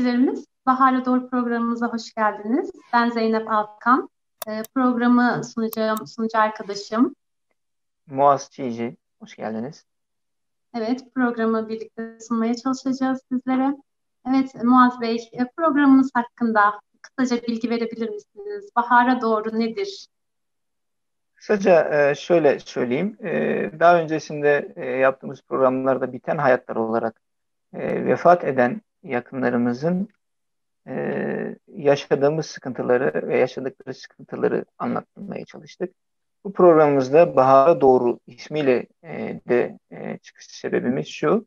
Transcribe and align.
izleyicilerimiz, 0.00 0.44
Bahar'la 0.66 1.04
Doğru 1.04 1.30
programımıza 1.30 1.86
hoş 1.86 2.14
geldiniz. 2.14 2.70
Ben 2.92 3.10
Zeynep 3.10 3.50
Alkan. 3.50 4.08
E, 4.48 4.62
programı 4.74 5.44
sunacağım, 5.44 6.06
sunucu 6.06 6.38
arkadaşım. 6.38 7.14
Muaz 8.06 8.50
Çiğci, 8.50 8.96
hoş 9.20 9.36
geldiniz. 9.36 9.84
Evet, 10.74 11.04
programı 11.14 11.68
birlikte 11.68 12.20
sunmaya 12.20 12.54
çalışacağız 12.54 13.20
sizlere. 13.32 13.76
Evet, 14.28 14.54
Muaz 14.64 15.00
Bey, 15.00 15.28
e, 15.32 15.46
programımız 15.56 16.10
hakkında 16.14 16.80
kısaca 17.02 17.42
bilgi 17.42 17.70
verebilir 17.70 18.08
misiniz? 18.08 18.70
Bahar'a 18.76 19.20
doğru 19.20 19.58
nedir? 19.58 20.06
Kısaca 21.34 22.08
e, 22.10 22.14
şöyle 22.14 22.58
söyleyeyim. 22.60 23.16
E, 23.24 23.30
daha 23.80 24.00
öncesinde 24.00 24.74
yaptığımız 25.00 25.42
programlarda 25.42 26.12
biten 26.12 26.38
hayatlar 26.38 26.76
olarak 26.76 27.20
vefat 27.74 28.44
eden 28.44 28.82
yakınlarımızın 29.02 30.08
yaşadığımız 31.66 32.46
sıkıntıları 32.46 33.28
ve 33.28 33.38
yaşadıkları 33.38 33.94
sıkıntıları 33.94 34.64
anlatmaya 34.78 35.44
çalıştık. 35.44 35.94
Bu 36.44 36.52
programımızda 36.52 37.36
Bahar'a 37.36 37.80
Doğru 37.80 38.18
ismiyle 38.26 38.86
de 39.48 39.78
çıkış 40.22 40.46
sebebimiz 40.46 41.08
şu. 41.08 41.46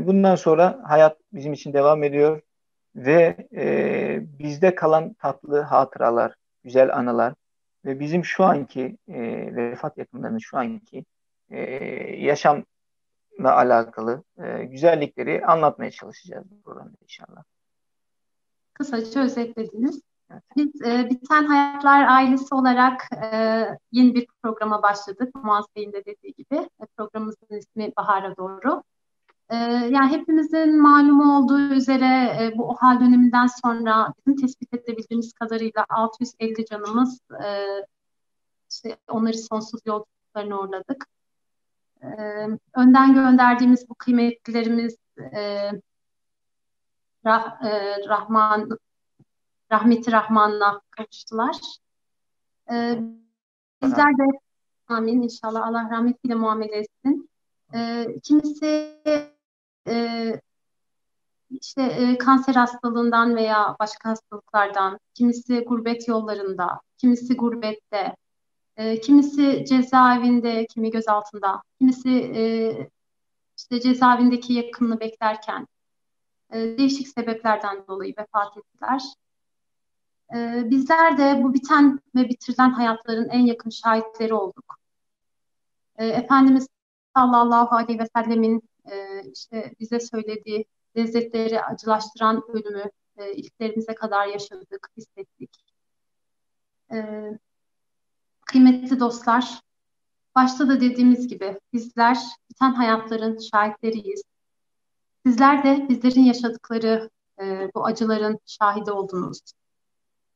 bundan 0.00 0.34
sonra 0.34 0.80
hayat 0.84 1.18
bizim 1.32 1.52
için 1.52 1.72
devam 1.72 2.02
ediyor 2.02 2.40
ve 2.96 3.36
bizde 4.38 4.74
kalan 4.74 5.12
tatlı 5.12 5.60
hatıralar, 5.60 6.34
güzel 6.64 6.96
anılar 6.96 7.34
ve 7.84 8.00
bizim 8.00 8.24
şu 8.24 8.44
anki 8.44 8.96
vefat 9.56 9.98
yakınlarının 9.98 10.38
şu 10.38 10.58
anki 10.58 11.04
yaşamla 12.18 12.64
alakalı 13.44 14.22
güzellikleri 14.62 15.46
anlatmaya 15.46 15.90
çalışacağız 15.90 16.50
bu 16.50 16.62
programda 16.62 16.96
inşallah 17.02 17.42
kısaca 18.78 19.20
özetlediniz. 19.20 20.00
Biz 20.56 20.82
e, 20.82 21.10
Biten 21.10 21.44
Hayatlar 21.44 22.08
ailesi 22.08 22.54
olarak 22.54 23.02
e, 23.22 23.28
yeni 23.92 24.14
bir 24.14 24.26
programa 24.42 24.82
başladık. 24.82 25.34
Muaz 25.34 25.64
Bey'in 25.76 25.92
de 25.92 26.04
dediği 26.04 26.34
gibi. 26.34 26.56
E, 26.56 26.86
programımızın 26.96 27.56
ismi 27.58 27.92
Bahar'a 27.96 28.36
Doğru. 28.36 28.82
E, 29.50 29.56
yani 29.90 30.10
hepimizin 30.10 30.82
malumu 30.82 31.38
olduğu 31.38 31.60
üzere 31.60 32.36
e, 32.40 32.58
bu 32.58 32.68
OHAL 32.68 33.00
döneminden 33.00 33.46
sonra 33.46 34.12
bizim 34.18 34.36
tespit 34.40 34.74
edebildiğimiz 34.74 35.32
kadarıyla 35.32 35.86
650 35.88 36.64
canımız 36.64 37.20
e, 37.44 37.66
işte 38.70 38.96
onları 39.08 39.38
sonsuz 39.38 39.80
yolculuklarına 39.86 40.60
uğurladık. 40.60 41.06
E, 42.02 42.08
önden 42.74 43.14
gönderdiğimiz 43.14 43.88
bu 43.88 43.94
kıymetlilerimiz 43.94 44.96
e, 45.18 45.70
Rah, 47.26 47.64
e, 47.64 47.96
Rahman 48.08 48.78
rahmeti 49.72 50.12
Rahman'la 50.12 50.80
kavuştular. 50.90 51.56
E, 52.70 52.98
bizler 53.82 54.18
de 54.18 54.38
amin 54.88 55.22
inşallah 55.22 55.66
Allah 55.66 55.90
rahmetiyle 55.90 56.34
muamele 56.34 56.76
etsin. 56.76 57.30
E, 57.74 58.06
kimisi 58.22 59.00
e, 59.88 60.40
işte 61.50 61.82
e, 61.82 62.18
kanser 62.18 62.54
hastalığından 62.54 63.36
veya 63.36 63.76
başka 63.80 64.10
hastalıklardan, 64.10 64.98
kimisi 65.14 65.64
gurbet 65.64 66.08
yollarında, 66.08 66.80
kimisi 66.98 67.36
gurbette, 67.36 68.16
e, 68.76 69.00
kimisi 69.00 69.64
cezaevinde, 69.68 70.66
kimi 70.66 70.90
gözaltında, 70.90 71.62
kimisi 71.78 72.10
e, 72.10 72.42
işte 73.58 73.80
cezaevindeki 73.80 74.52
yakınını 74.52 75.00
beklerken, 75.00 75.66
e, 76.52 76.78
değişik 76.78 77.08
sebeplerden 77.08 77.86
dolayı 77.88 78.14
vefat 78.18 78.56
ettiler. 78.56 79.02
E, 80.34 80.70
bizler 80.70 81.18
de 81.18 81.40
bu 81.42 81.54
biten 81.54 82.00
ve 82.14 82.28
bitirilen 82.28 82.70
hayatların 82.70 83.28
en 83.28 83.46
yakın 83.46 83.70
şahitleri 83.70 84.34
olduk. 84.34 84.74
E, 85.96 86.06
Efendimiz 86.06 86.68
sallallahu 87.16 87.76
aleyhi 87.76 87.98
ve 87.98 88.06
sellemin 88.16 88.62
e, 88.90 89.22
işte 89.32 89.74
bize 89.80 90.00
söylediği 90.00 90.64
lezzetleri 90.96 91.62
acılaştıran 91.62 92.42
ölümü 92.48 92.90
e, 93.16 93.32
ilklerimize 93.32 93.94
kadar 93.94 94.26
yaşadık, 94.26 94.88
hissettik. 94.96 95.50
E, 96.92 96.98
kıymetli 98.56 99.00
dostlar, 99.00 99.60
başta 100.34 100.68
da 100.68 100.80
dediğimiz 100.80 101.28
gibi 101.28 101.60
bizler 101.72 102.18
biten 102.50 102.72
hayatların 102.74 103.38
şahitleriyiz. 103.38 104.22
Sizler 105.26 105.64
de 105.64 105.86
bizlerin 105.88 106.22
yaşadıkları 106.24 107.10
e, 107.40 107.70
bu 107.74 107.86
acıların 107.86 108.38
şahidi 108.46 108.92
oldunuz. 108.92 109.40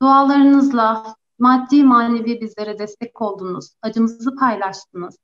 Dualarınızla 0.03 1.16
maddi 1.38 1.84
manevi 1.84 2.41
bizlere 2.41 2.78
destek 2.78 3.22
oldunuz. 3.22 3.70
Acımızı 3.82 4.37
paylaştınız. 4.37 5.19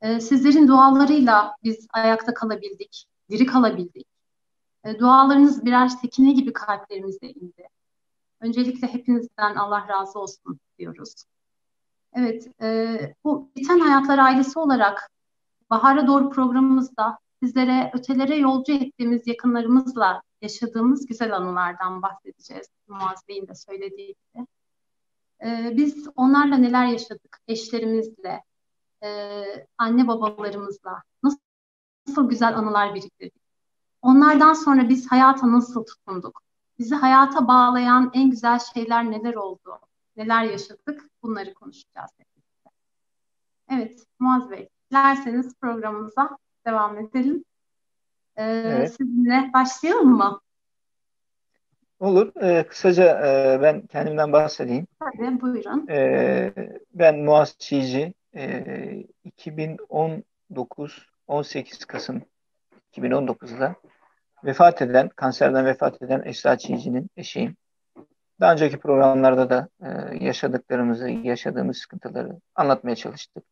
E, 0.00 0.20
sizlerin 0.20 0.68
dualarıyla 0.68 1.56
biz 1.64 1.86
ayakta 1.92 2.34
kalabildik, 2.34 3.04
diri 3.30 3.46
kalabildik. 3.46 4.06
E, 4.84 4.98
dualarınız 4.98 5.64
birer 5.64 5.88
sekine 5.88 6.32
gibi 6.32 6.52
kalplerimize 6.52 7.26
indi. 7.26 7.68
Öncelikle 8.40 8.86
hepinizden 8.88 9.54
Allah 9.54 9.88
razı 9.88 10.18
olsun 10.18 10.60
diyoruz. 10.78 11.14
Evet, 12.16 12.48
e, 12.62 13.14
bu 13.24 13.50
Biten 13.56 13.80
Hayatlar 13.80 14.18
ailesi 14.18 14.58
olarak 14.58 15.10
Bahar'a 15.70 16.06
Doğru 16.06 16.30
programımızda 16.30 17.18
sizlere 17.42 17.90
ötelere 17.94 18.36
yolcu 18.36 18.72
ettiğimiz 18.72 19.26
yakınlarımızla 19.26 20.22
yaşadığımız 20.42 21.06
güzel 21.06 21.36
anılardan 21.36 22.02
bahsedeceğiz. 22.02 22.66
Muaz 22.88 23.28
Bey'in 23.28 23.48
de 23.48 23.54
söylediği 23.54 24.14
gibi. 24.34 24.46
Ee, 25.44 25.72
biz 25.76 26.08
onlarla 26.16 26.56
neler 26.56 26.86
yaşadık? 26.86 27.38
Eşlerimizle, 27.48 28.42
e, 29.02 29.08
anne 29.78 30.08
babalarımızla 30.08 31.02
nasıl, 31.22 31.38
nasıl 32.08 32.28
güzel 32.28 32.56
anılar 32.58 32.94
biriktirdik? 32.94 33.42
Onlardan 34.02 34.52
sonra 34.52 34.88
biz 34.88 35.10
hayata 35.12 35.52
nasıl 35.52 35.84
tutunduk? 35.84 36.42
Bizi 36.78 36.94
hayata 36.94 37.48
bağlayan 37.48 38.10
en 38.14 38.30
güzel 38.30 38.58
şeyler 38.58 39.10
neler 39.10 39.34
oldu? 39.34 39.78
Neler 40.16 40.42
yaşadık? 40.44 41.04
Bunları 41.22 41.54
konuşacağız. 41.54 42.10
Evet, 43.70 44.06
Muaz 44.18 44.50
Bey, 44.50 44.68
dilerseniz 44.90 45.54
programımıza 45.60 46.38
devam 46.66 46.98
edelim. 46.98 47.44
Ee, 48.36 48.44
evet. 48.44 48.90
Sizinle 48.96 49.50
başlayalım 49.54 50.16
mı? 50.16 50.40
Olur. 52.00 52.32
Ee, 52.42 52.66
kısaca 52.68 53.26
e, 53.26 53.62
ben 53.62 53.86
kendimden 53.86 54.32
bahsedeyim. 54.32 54.86
Tabii, 55.00 55.40
buyurun. 55.40 55.86
Ee, 55.88 56.52
ben 56.94 57.18
Muaz 57.18 57.56
Çiğci. 57.58 58.14
E, 58.36 59.04
2019 59.24 61.06
18 61.26 61.84
Kasım 61.84 62.22
2019'da 62.92 63.74
vefat 64.44 64.82
eden, 64.82 65.08
kanserden 65.08 65.66
vefat 65.66 66.02
eden 66.02 66.22
Esra 66.24 66.58
Çiğci'nin 66.58 67.10
eşiyim. 67.16 67.56
Daha 68.40 68.52
önceki 68.52 68.78
programlarda 68.78 69.50
da 69.50 69.68
e, 69.80 70.24
yaşadıklarımızı, 70.24 71.08
yaşadığımız 71.08 71.78
sıkıntıları 71.78 72.40
anlatmaya 72.54 72.96
çalıştık. 72.96 73.44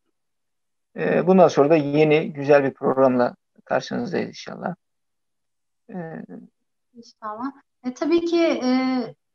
E, 0.95 1.27
bundan 1.27 1.47
sonra 1.47 1.69
da 1.69 1.75
yeni 1.75 2.33
güzel 2.33 2.63
bir 2.63 2.73
programla 2.73 3.35
karşınızdayız 3.65 4.29
inşallah. 4.29 4.75
E, 5.89 5.95
inşallah. 6.93 7.51
E, 7.83 7.93
tabii 7.93 8.25
ki 8.25 8.41
e, 8.41 8.69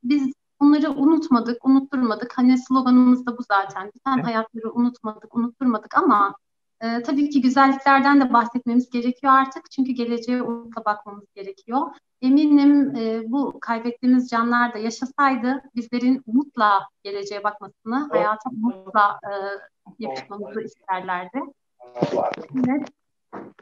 biz 0.02 0.32
bunları 0.60 0.90
unutmadık, 0.90 1.64
unutturmadık. 1.64 2.38
Hani 2.38 2.58
sloganımız 2.58 3.26
da 3.26 3.38
bu 3.38 3.42
zaten. 3.42 3.92
Evet. 4.16 4.26
hayatları 4.26 4.72
unutmadık, 4.72 5.34
unutturmadık 5.34 5.98
ama 5.98 6.36
e, 6.80 7.02
tabii 7.02 7.30
ki 7.30 7.40
güzelliklerden 7.40 8.20
de 8.20 8.32
bahsetmemiz 8.32 8.90
gerekiyor 8.90 9.32
artık. 9.32 9.70
Çünkü 9.70 9.92
geleceğe 9.92 10.42
umutla 10.42 10.84
bakmamız 10.84 11.24
gerekiyor. 11.34 11.80
Eminim 12.22 12.96
e, 12.96 13.22
bu 13.26 13.60
kaybettiğimiz 13.60 14.28
canlar 14.28 14.74
da 14.74 14.78
yaşasaydı 14.78 15.62
bizlerin 15.76 16.22
umutla 16.26 16.88
geleceğe 17.02 17.44
bakmasını, 17.44 18.08
hayata 18.12 18.50
umutla 18.50 19.20
e, 19.24 19.32
yapışmamızı 19.98 20.60
isterlerdi. 20.60 21.40
Evet. 22.54 22.88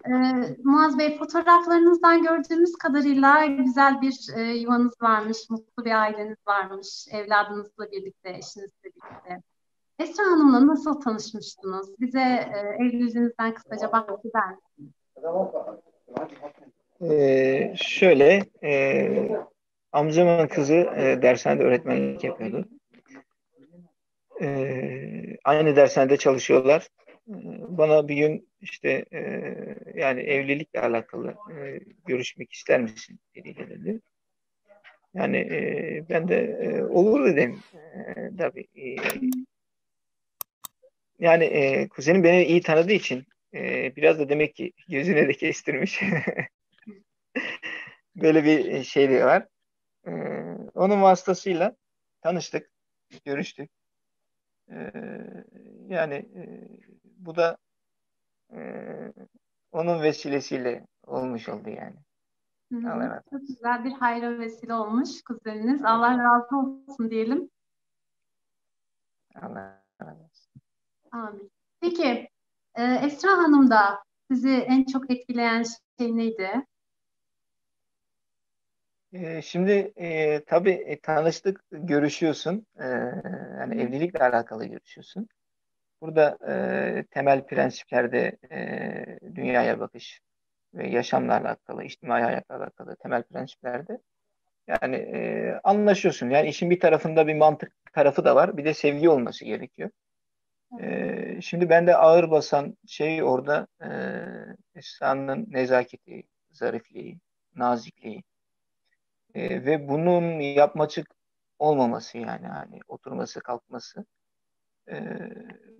Ee, 0.06 0.56
Muaz 0.64 0.98
Bey 0.98 1.18
fotoğraflarınızdan 1.18 2.22
gördüğümüz 2.22 2.76
kadarıyla 2.76 3.46
güzel 3.46 4.02
bir 4.02 4.16
e, 4.36 4.40
yuvanız 4.42 5.02
varmış, 5.02 5.38
mutlu 5.50 5.84
bir 5.84 6.00
aileniz 6.02 6.36
varmış, 6.46 7.06
evladınızla 7.10 7.90
birlikte, 7.92 8.30
eşinizle 8.30 8.84
birlikte. 8.84 9.42
Esra 9.98 10.22
Hanım'la 10.22 10.66
nasıl 10.66 11.00
tanışmıştınız? 11.00 12.00
Bize 12.00 12.20
e, 12.20 12.84
evliliğinizden 12.84 13.54
kısaca 13.54 13.92
bahseder 13.92 14.42
misiniz? 14.50 14.92
Ee, 17.02 17.74
şöyle, 17.76 18.44
e, 18.62 19.30
amcamın 19.92 20.46
kızı 20.46 20.74
e, 20.74 21.22
dershanede 21.22 21.64
öğretmenlik 21.64 22.24
yapıyordu. 22.24 22.68
E, 24.40 25.36
aynı 25.44 25.76
dershanede 25.76 26.16
çalışıyorlar. 26.16 26.88
E, 27.28 27.34
bana 27.68 28.08
bir 28.08 28.16
gün 28.16 28.48
işte 28.60 29.04
e, 29.12 29.20
yani 29.94 30.20
evlilikle 30.20 30.80
alakalı 30.80 31.28
e, 31.30 31.80
görüşmek 32.06 32.52
ister 32.52 32.80
misin 32.80 33.18
dediği 33.34 33.56
dedi. 33.56 34.00
Yani 35.14 35.36
e, 35.36 36.04
ben 36.10 36.28
de 36.28 36.36
e, 36.36 36.82
olur 36.82 37.26
dedim. 37.26 37.58
E, 37.74 38.36
tabii. 38.38 38.66
E, 38.76 38.96
yani 41.18 41.44
e, 41.44 41.88
kuzenim 41.88 42.24
beni 42.24 42.44
iyi 42.44 42.62
tanıdığı 42.62 42.92
için 42.92 43.26
e, 43.54 43.96
biraz 43.96 44.18
da 44.18 44.28
demek 44.28 44.54
ki 44.54 44.72
gözüne 44.88 45.28
de 45.28 45.32
kestirmiş. 45.32 46.00
Böyle 48.16 48.44
bir 48.44 48.84
şey 48.84 49.10
de 49.10 49.24
var. 49.24 49.46
E, 50.06 50.10
onun 50.74 51.02
vasıtasıyla 51.02 51.76
tanıştık, 52.20 52.70
görüştük. 53.24 53.70
E, 54.70 54.92
yani 55.88 56.14
e, 56.14 56.68
bu 57.04 57.36
da 57.36 57.56
e, 58.52 58.60
onun 59.72 60.02
vesilesiyle 60.02 60.86
olmuş 61.06 61.48
oldu 61.48 61.70
yani. 61.70 61.96
Çok 63.30 63.40
güzel 63.40 63.84
bir 63.84 63.92
hayra 63.92 64.38
vesile 64.38 64.74
olmuş 64.74 65.22
kuzeniniz. 65.22 65.84
Allah 65.84 66.18
razı 66.18 66.56
olsun 66.56 67.10
diyelim. 67.10 67.50
Allah 69.34 69.84
razı 70.02 70.22
olsun. 70.22 70.37
Amin. 71.12 71.50
Peki 71.80 72.28
e, 72.74 72.82
Esra 72.82 73.30
Hanım 73.30 73.70
da 73.70 74.02
sizi 74.30 74.50
en 74.50 74.84
çok 74.84 75.10
etkileyen 75.10 75.64
şey 75.98 76.16
neydi? 76.16 76.64
E, 79.12 79.42
şimdi 79.42 79.92
e, 79.96 80.44
tabii 80.44 80.70
e, 80.70 81.00
tanıştık, 81.00 81.60
görüşüyorsun. 81.70 82.66
E, 82.78 82.84
yani 83.58 83.82
evlilikle 83.82 84.18
alakalı 84.18 84.64
görüşüyorsun. 84.64 85.28
Burada 86.00 86.38
e, 86.48 87.04
temel 87.10 87.46
prensiplerde 87.46 88.38
e, 88.50 89.18
dünyaya 89.34 89.80
bakış 89.80 90.20
ve 90.74 90.88
yaşamla 90.88 91.34
alakalı, 91.40 91.84
içtimai 91.84 92.22
hayatla 92.22 92.56
alakalı 92.56 92.96
temel 92.96 93.22
prensiplerde 93.22 93.98
yani 94.66 94.96
e, 94.96 95.60
anlaşıyorsun. 95.64 96.30
Yani 96.30 96.48
işin 96.48 96.70
bir 96.70 96.80
tarafında 96.80 97.26
bir 97.26 97.34
mantık 97.34 97.72
tarafı 97.92 98.24
da 98.24 98.36
var. 98.36 98.56
Bir 98.56 98.64
de 98.64 98.74
sevgi 98.74 99.08
olması 99.08 99.44
gerekiyor. 99.44 99.90
E, 100.80 101.40
şimdi 101.40 101.70
bende 101.70 101.96
ağır 101.96 102.30
basan 102.30 102.76
şey 102.86 103.22
orada 103.22 103.66
e, 103.82 103.88
Esra'nın 104.74 105.46
nezaketi, 105.48 106.22
zarifliği, 106.50 107.18
nazikliği 107.54 108.22
e, 109.34 109.64
ve 109.64 109.88
bunun 109.88 110.40
yapmacık 110.40 111.14
olmaması 111.58 112.18
yani 112.18 112.46
hani 112.46 112.80
oturması 112.88 113.40
kalkması 113.40 114.04
e, 114.90 115.18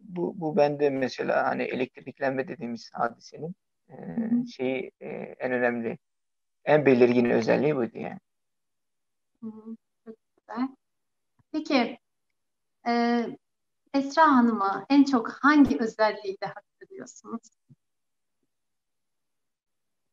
bu, 0.03 0.41
bu 0.41 0.57
bende 0.57 0.91
mesela 0.91 1.47
hani 1.47 1.63
elektriklenme 1.63 2.49
dediğimiz 2.49 2.91
hadisenin 2.93 3.55
e, 3.89 3.97
şeyi 4.57 4.91
e, 5.01 5.09
en 5.39 5.53
önemli 5.53 5.99
en 6.65 6.87
belirgin 6.87 7.31
özelliği 7.31 7.77
buydu 7.77 7.99
yani. 7.99 8.21
Çok 10.05 10.17
güzel. 10.37 10.69
Peki 11.53 11.99
e, 12.89 13.25
Esra 13.99 14.23
Hanım'ı 14.23 14.87
en 14.91 15.05
çok 15.05 15.31
hangi 15.31 15.79
özelliğiyle 15.79 16.47
hatırlıyorsunuz? 16.47 17.49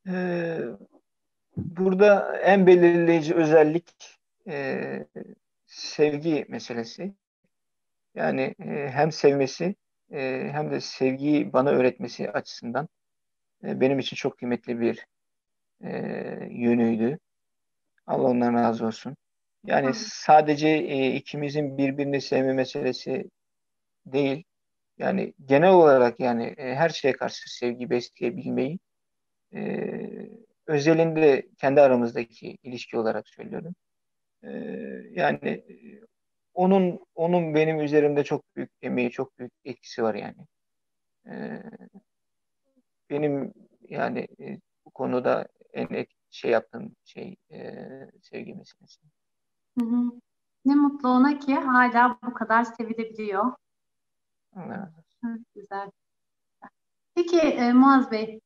Ee, 0.08 0.60
burada 1.56 2.36
en 2.36 2.66
belirleyici 2.66 3.34
özellik 3.34 4.18
e, 4.48 5.06
sevgi 5.66 6.46
meselesi. 6.48 7.14
Yani 8.14 8.54
e, 8.58 8.90
hem 8.90 9.12
sevmesi 9.12 9.74
e, 10.12 10.48
hem 10.52 10.70
de 10.70 10.80
sevgiyi 10.80 11.52
bana 11.52 11.70
öğretmesi 11.70 12.30
açısından 12.30 12.88
e, 13.64 13.80
benim 13.80 13.98
için 13.98 14.16
çok 14.16 14.38
kıymetli 14.38 14.80
bir 14.80 15.06
e, 15.84 15.90
yönüydü. 16.50 17.18
Allah 18.06 18.28
ondan 18.28 18.54
razı 18.54 18.86
olsun. 18.86 19.16
Yani 19.64 19.94
sadece 19.94 20.68
e, 20.68 21.14
ikimizin 21.14 21.78
birbirini 21.78 22.20
sevme 22.20 22.52
meselesi 22.52 23.30
değil. 24.06 24.44
Yani 24.98 25.34
genel 25.44 25.70
olarak 25.70 26.20
yani 26.20 26.44
e, 26.44 26.74
her 26.74 26.88
şeye 26.88 27.12
karşı 27.12 27.58
sevgi 27.58 27.90
besleyebilmeyi 27.90 28.78
e, 29.54 29.60
özelinde 30.66 31.48
kendi 31.58 31.80
aramızdaki 31.80 32.58
ilişki 32.62 32.98
olarak 32.98 33.28
söylüyorum. 33.28 33.74
E, 34.42 34.50
yani 35.12 35.48
e, 35.48 36.00
onun 36.54 37.00
onun 37.14 37.54
benim 37.54 37.80
üzerimde 37.80 38.24
çok 38.24 38.56
büyük 38.56 38.70
emeği, 38.82 39.10
çok 39.10 39.38
büyük 39.38 39.52
etkisi 39.64 40.02
var 40.02 40.14
yani. 40.14 40.46
E, 41.26 41.62
benim 43.10 43.54
yani 43.88 44.28
e, 44.40 44.60
bu 44.84 44.90
konuda 44.90 45.48
en 45.72 45.94
et, 45.94 46.08
şey 46.30 46.50
yaptığım 46.50 46.96
şey 47.04 47.36
e, 47.52 47.88
sevgi 48.22 48.54
meselesi. 48.54 49.00
Hı 49.78 49.84
hı. 49.84 50.20
Ne 50.64 50.74
mutlu 50.74 51.08
ona 51.08 51.38
ki 51.38 51.54
hala 51.54 52.18
bu 52.26 52.34
kadar 52.34 52.64
sevilebiliyor. 52.64 53.44
Evet. 54.56 54.88
güzel. 55.54 55.90
Peki 57.14 57.40
e, 57.40 57.72
Muaz 57.72 58.10
Bey, 58.10 58.40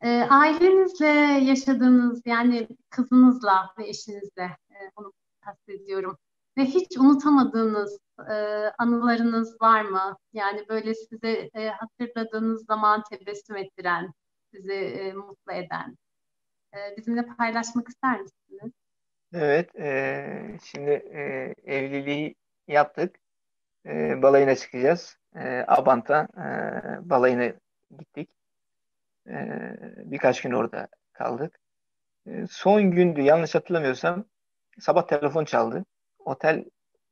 e, 0.00 0.22
ailenizle 0.30 1.06
yaşadığınız 1.50 2.22
yani 2.26 2.68
kızınızla 2.90 3.74
ve 3.78 3.88
eşinizle 3.88 4.56
e, 4.70 4.76
onu 4.96 5.12
kastediyorum 5.40 6.18
ve 6.58 6.64
hiç 6.64 6.98
unutamadığınız 6.98 7.98
e, 8.30 8.34
anılarınız 8.78 9.60
var 9.60 9.82
mı? 9.82 10.16
Yani 10.32 10.68
böyle 10.68 10.94
size 10.94 11.50
e, 11.54 11.68
hatırladığınız 11.68 12.66
zaman 12.66 13.02
tebessüm 13.10 13.56
ettiren, 13.56 14.12
sizi 14.54 14.72
e, 14.72 15.12
mutlu 15.12 15.52
eden. 15.52 15.96
E, 16.74 16.96
bizimle 16.96 17.26
paylaşmak 17.26 17.88
ister 17.88 18.20
misiniz? 18.20 18.72
Evet, 19.32 19.76
e, 19.76 20.58
şimdi 20.64 20.90
e, 20.90 21.54
evliliği 21.64 22.34
yaptık. 22.68 23.16
E, 23.86 24.22
balayına 24.22 24.54
çıkacağız. 24.54 25.16
E, 25.36 25.64
Abant'a 25.68 26.28
e, 26.36 27.10
balayına 27.10 27.52
gittik. 27.98 28.30
E, 29.28 29.34
birkaç 30.04 30.42
gün 30.42 30.52
orada 30.52 30.88
kaldık. 31.12 31.60
E, 32.26 32.46
son 32.50 32.90
gündü, 32.90 33.20
yanlış 33.20 33.54
hatırlamıyorsam 33.54 34.24
sabah 34.80 35.06
telefon 35.06 35.44
çaldı. 35.44 35.84
Otel 36.18 36.64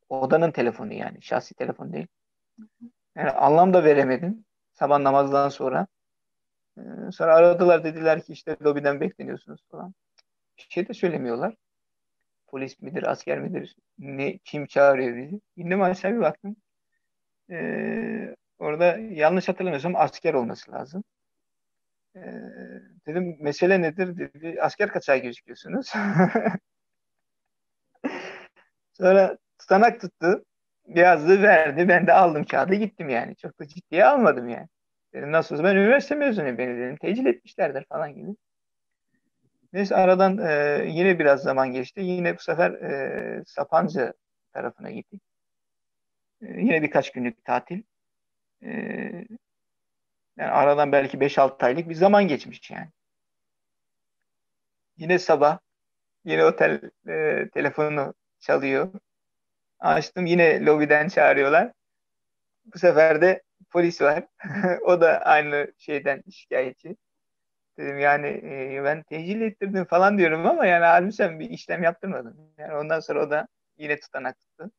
odanın 0.08 0.50
telefonu 0.52 0.92
yani, 0.94 1.22
şahsi 1.22 1.54
telefon 1.54 1.92
değil. 1.92 2.06
Yani 3.16 3.30
anlam 3.30 3.74
da 3.74 3.84
veremedim. 3.84 4.44
Sabah 4.72 4.98
namazdan 4.98 5.48
sonra. 5.48 5.86
E, 6.78 6.82
sonra 7.12 7.34
aradılar 7.36 7.84
dediler 7.84 8.22
ki 8.22 8.32
işte 8.32 8.56
lobiden 8.64 9.00
bekleniyorsunuz 9.00 9.60
falan. 9.70 9.94
Bir 10.58 10.66
şey 10.70 10.88
de 10.88 10.94
söylemiyorlar 10.94 11.54
polis 12.52 12.80
midir, 12.82 13.02
asker 13.10 13.40
midir, 13.40 13.76
ne 13.98 14.38
kim 14.38 14.66
çağırıyor 14.66 15.16
bizi. 15.16 15.40
İndim 15.56 15.82
aşağı 15.82 16.12
bir 16.12 16.20
baktım. 16.20 16.56
Ee, 17.52 18.36
orada 18.58 18.98
yanlış 18.98 19.48
hatırlamıyorsam 19.48 19.96
asker 19.96 20.34
olması 20.34 20.72
lazım. 20.72 21.04
Ee, 22.16 22.20
dedim 23.06 23.36
mesele 23.40 23.82
nedir 23.82 24.18
dedi. 24.18 24.62
Asker 24.62 24.88
kaçağı 24.88 25.16
gözüküyorsunuz. 25.18 25.92
Sonra 28.92 29.38
tutanak 29.58 30.00
tuttu. 30.00 30.44
Yazdı 30.86 31.42
verdi. 31.42 31.88
Ben 31.88 32.06
de 32.06 32.12
aldım 32.12 32.44
kağıdı 32.44 32.74
gittim 32.74 33.08
yani. 33.08 33.36
Çok 33.36 33.60
da 33.60 33.68
ciddiye 33.68 34.04
almadım 34.04 34.48
yani. 34.48 34.68
Dedim 35.14 35.32
nasıl 35.32 35.64
ben 35.64 35.76
üniversite 35.76 36.14
mezunuyum 36.14 36.58
beni 36.58 36.78
dedim. 36.78 36.96
Tecil 36.96 37.26
etmişlerdir 37.26 37.84
falan 37.88 38.14
gibi. 38.14 38.28
Neyse 39.72 39.96
aradan 39.96 40.38
e, 40.38 40.84
yine 40.88 41.18
biraz 41.18 41.42
zaman 41.42 41.72
geçti. 41.72 42.00
Yine 42.00 42.34
bu 42.36 42.40
sefer 42.40 42.70
e, 42.72 43.42
Sapanca 43.46 44.12
tarafına 44.52 44.90
gittik. 44.90 45.22
E, 46.42 46.60
yine 46.60 46.82
birkaç 46.82 47.12
günlük 47.12 47.44
tatil. 47.44 47.82
E, 48.62 48.70
yani 50.36 50.50
aradan 50.50 50.92
belki 50.92 51.20
5-6 51.20 51.66
aylık 51.66 51.88
bir 51.88 51.94
zaman 51.94 52.28
geçmiş 52.28 52.70
yani. 52.70 52.88
Yine 54.96 55.18
sabah 55.18 55.58
yine 56.24 56.44
otel 56.44 56.80
e, 57.08 57.48
telefonu 57.54 58.14
çalıyor. 58.40 58.92
Açtım 59.80 60.26
yine 60.26 60.64
lobiden 60.66 61.08
çağırıyorlar. 61.08 61.72
Bu 62.64 62.78
sefer 62.78 63.22
de 63.22 63.42
polis 63.70 64.02
var. 64.02 64.26
o 64.86 65.00
da 65.00 65.20
aynı 65.20 65.72
şeyden 65.78 66.22
şikayetçi. 66.32 66.96
Dedim 67.78 67.98
yani 67.98 68.26
e, 68.76 68.84
ben 68.84 69.02
tecil 69.02 69.40
ettirdim 69.40 69.84
falan 69.84 70.18
diyorum 70.18 70.46
ama 70.46 70.66
yani 70.66 70.84
halbuki 70.84 71.38
bir 71.40 71.50
işlem 71.50 71.82
yaptırmadın. 71.82 72.54
Yani 72.58 72.74
ondan 72.74 73.00
sonra 73.00 73.26
o 73.26 73.30
da 73.30 73.48
yine 73.78 74.00
tutanak 74.00 74.40
tuttu. 74.40 74.70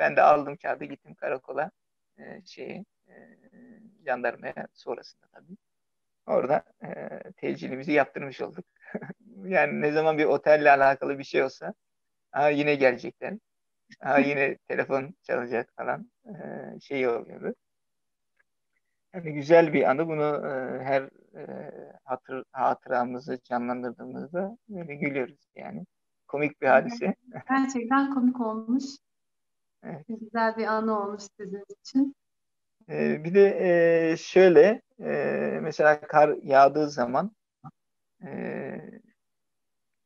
Ben 0.00 0.16
de 0.16 0.22
aldım 0.22 0.56
kağıdı 0.56 0.84
gittim 0.84 1.14
karakola 1.14 1.70
e, 2.18 2.42
şeyi 2.44 2.84
e, 3.08 3.14
jandarmaya 4.06 4.68
sonrasında 4.72 5.26
tabii. 5.32 5.56
Orada 6.26 6.64
e, 6.84 7.20
tecilimizi 7.36 7.92
yaptırmış 7.92 8.40
olduk. 8.40 8.64
yani 9.44 9.80
ne 9.80 9.92
zaman 9.92 10.18
bir 10.18 10.24
otelle 10.24 10.70
alakalı 10.70 11.18
bir 11.18 11.24
şey 11.24 11.42
olsa 11.42 11.74
ha, 12.30 12.48
yine 12.48 12.74
gelecekler. 12.74 13.34
Ha, 14.00 14.18
yine 14.28 14.56
telefon 14.68 15.14
çalacak 15.22 15.72
falan 15.76 16.10
e, 16.26 16.32
şey 16.80 17.08
oluyordu. 17.08 17.54
Yani 19.14 19.32
güzel 19.32 19.72
bir 19.72 19.90
anı. 19.90 20.08
Bunu 20.08 20.46
e, 20.46 20.84
her 20.84 21.02
e, 21.36 21.72
hatır, 22.04 22.44
hatıramızı 22.52 23.38
canlandırdığımızda 23.44 24.56
böyle 24.68 24.94
gülüyoruz 24.94 25.48
yani. 25.54 25.86
komik 26.28 26.62
bir 26.62 26.66
hadise. 26.66 27.14
Gerçekten 27.48 28.14
komik 28.14 28.40
olmuş. 28.40 28.84
Evet. 29.82 30.04
Güzel 30.08 30.56
bir 30.56 30.66
anı 30.66 31.00
olmuş 31.00 31.22
sizin 31.36 31.64
için. 31.80 32.16
Ee, 32.88 33.24
bir 33.24 33.34
de 33.34 33.58
e, 34.12 34.16
şöyle 34.16 34.82
e, 35.00 35.10
mesela 35.62 36.00
kar 36.00 36.36
yağdığı 36.42 36.90
zaman 36.90 37.36
e, 38.24 38.80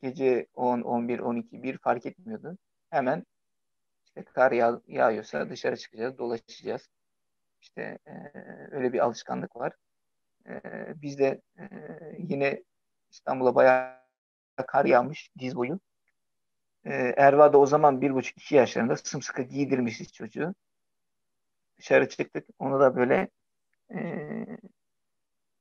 gece 0.02 0.46
10, 0.54 0.80
11, 0.80 1.18
12, 1.18 1.62
1 1.62 1.78
fark 1.78 2.06
etmiyordu. 2.06 2.58
Hemen 2.90 3.24
işte 4.04 4.24
kar 4.24 4.52
yağ, 4.52 4.80
yağıyorsa 4.86 5.50
dışarı 5.50 5.76
çıkacağız, 5.76 6.18
dolaşacağız. 6.18 6.88
İşte 7.60 7.98
e, 8.06 8.12
öyle 8.70 8.92
bir 8.92 8.98
alışkanlık 8.98 9.56
var. 9.56 9.72
E, 10.48 10.62
biz 11.02 11.18
de 11.18 11.42
e, 11.58 11.64
yine 12.18 12.62
İstanbul'a 13.10 13.54
bayağı 13.54 13.98
kar 14.66 14.84
yağmış 14.84 15.30
diz 15.38 15.56
boyu. 15.56 15.80
E, 16.84 17.14
Erva 17.16 17.52
da 17.52 17.58
o 17.58 17.66
zaman 17.66 18.00
bir 18.00 18.14
buçuk 18.14 18.38
iki 18.38 18.54
yaşlarında 18.54 18.96
sımsıkı 18.96 19.42
giydirmişiz 19.42 20.12
çocuğu. 20.12 20.54
Dışarı 21.78 22.08
çıktık. 22.08 22.46
Onu 22.58 22.80
da 22.80 22.96
böyle 22.96 23.28
e, 23.94 23.98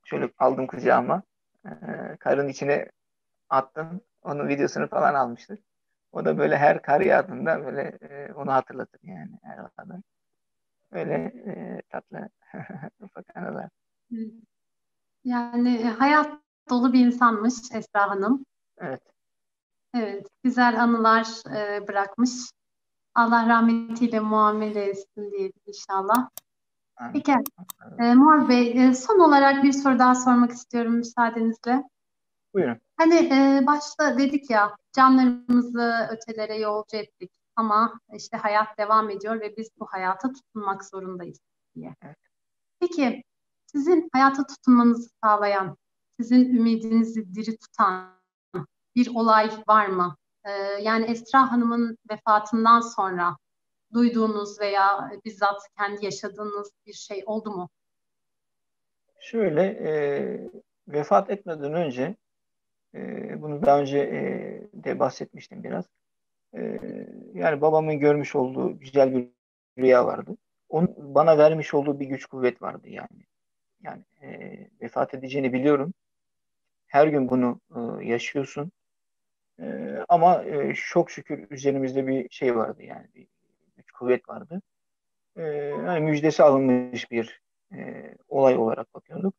şöyle 0.06 0.30
aldım 0.38 0.68
kucağıma. 0.68 1.24
E, 1.66 1.72
karın 2.20 2.48
içine 2.48 2.92
attım. 3.50 4.02
Onun 4.22 4.48
videosunu 4.48 4.88
falan 4.88 5.14
almıştık. 5.14 5.60
O 6.12 6.26
da 6.26 6.38
böyle 6.38 6.58
her 6.58 6.82
kar 6.82 7.02
yağdığında 7.02 7.66
böyle 7.66 7.82
e, 7.82 8.34
onu 8.34 8.54
hatırlatır 8.54 9.00
yani 9.04 9.40
her 9.44 9.58
arada. 9.58 10.04
Öyle 10.92 11.14
e, 11.14 11.82
tatlı 11.90 12.30
ufak 13.02 13.38
anılar. 13.38 13.70
Yani 15.24 15.84
hayat 15.90 16.40
dolu 16.70 16.94
bir 16.94 17.06
insanmış 17.06 17.54
Esra 17.74 18.10
Hanım. 18.10 18.46
Evet. 18.78 19.13
Evet, 19.94 20.28
güzel 20.44 20.84
anılar 20.84 21.56
e, 21.56 21.88
bırakmış. 21.88 22.32
Allah 23.16 23.50
rahmetiyle 23.50 24.20
muamele 24.20 24.86
etsin 24.86 25.32
diye 25.32 25.52
inşallah. 25.66 26.30
Peki, 27.14 27.34
e, 28.00 28.14
Mor 28.14 28.50
Bey, 28.50 28.88
e, 28.88 28.94
son 28.94 29.20
olarak 29.20 29.64
bir 29.64 29.72
soru 29.72 30.00
daha 30.00 30.16
sormak 30.16 30.52
istiyorum 30.52 30.94
müsaadenizle. 30.94 31.84
Buyurun. 32.54 32.78
Hani 32.98 33.16
e, 33.16 33.64
başta 33.68 34.18
dedik 34.18 34.50
ya, 34.50 34.78
canlarımızı 34.94 36.08
ötelere 36.12 36.58
yolcu 36.58 36.98
ettik 36.98 37.32
ama 37.56 38.00
işte 38.14 38.38
hayat 38.38 38.78
devam 38.78 39.10
ediyor 39.10 39.42
ve 39.42 39.58
biz 39.58 39.70
bu 39.80 39.86
hayata 39.86 40.34
tutunmak 40.34 40.86
zorundayız 40.86 41.40
diye. 41.76 41.96
Evet. 42.02 42.18
Peki, 42.80 43.24
sizin 43.66 44.10
hayata 44.14 44.48
tutunmanızı 44.48 45.10
sağlayan, 45.24 45.78
sizin 46.20 46.56
ümidinizi 46.56 47.36
diri 47.36 47.58
tutan 47.58 48.23
bir 48.96 49.16
olay 49.16 49.50
var 49.68 49.88
mı? 49.88 50.16
Ee, 50.46 50.52
yani 50.82 51.06
Esra 51.06 51.52
Hanım'ın 51.52 51.98
vefatından 52.12 52.82
sonra 52.82 53.38
duyduğunuz 53.94 54.60
veya 54.60 55.12
bizzat 55.26 55.62
kendi 55.78 56.06
yaşadığınız 56.06 56.72
bir 56.86 56.94
şey 56.94 57.24
oldu 57.26 57.52
mu? 57.52 57.70
Şöyle, 59.20 59.64
e, 59.64 59.92
vefat 60.88 61.30
etmeden 61.30 61.74
önce, 61.74 62.16
e, 62.96 63.42
bunu 63.42 63.66
daha 63.66 63.80
önce 63.80 64.00
e, 64.00 64.22
de 64.74 65.00
bahsetmiştim 65.00 65.64
biraz. 65.64 65.86
E, 66.56 66.80
yani 67.34 67.62
babamın 67.62 68.00
görmüş 68.00 68.36
olduğu 68.36 68.80
güzel 68.80 69.16
bir 69.16 69.30
rüya 69.78 70.06
vardı. 70.06 70.38
Onun 70.70 70.96
bana 70.98 71.38
vermiş 71.38 71.74
olduğu 71.74 72.00
bir 72.00 72.06
güç 72.06 72.26
kuvvet 72.26 72.62
vardı 72.62 72.90
yani. 72.90 73.26
Yani 73.82 74.04
e, 74.22 74.60
vefat 74.82 75.14
edeceğini 75.14 75.54
biliyorum. 75.54 75.94
Her 76.88 77.08
gün 77.08 77.30
bunu 77.30 77.60
e, 77.76 78.06
yaşıyorsun. 78.06 78.72
E, 79.62 79.98
ama 80.10 80.44
e, 80.44 80.74
çok 80.76 81.12
şükür 81.12 81.52
üzerimizde 81.52 82.08
bir 82.08 82.30
şey 82.30 82.56
vardı 82.56 82.84
yani 82.84 83.08
bir 83.16 83.28
güç 83.78 83.92
kuvvet 83.92 84.30
vardı. 84.30 84.62
E, 85.36 85.44
yani 85.88 86.00
müjdesi 86.00 86.44
alınmış 86.44 87.12
bir 87.12 87.42
e, 87.74 88.14
olay 88.28 88.58
olarak 88.58 88.94
bakıyorduk. 88.94 89.36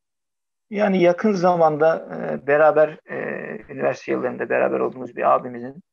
Yani 0.69 1.01
yakın 1.01 1.31
zamanda 1.33 2.09
e, 2.15 2.47
beraber 2.47 2.99
e, 3.09 3.17
üniversite 3.73 4.11
yıllarında 4.11 4.49
beraber 4.49 4.79
olduğumuz 4.79 5.15
bir 5.15 5.33
abimizin 5.35 5.83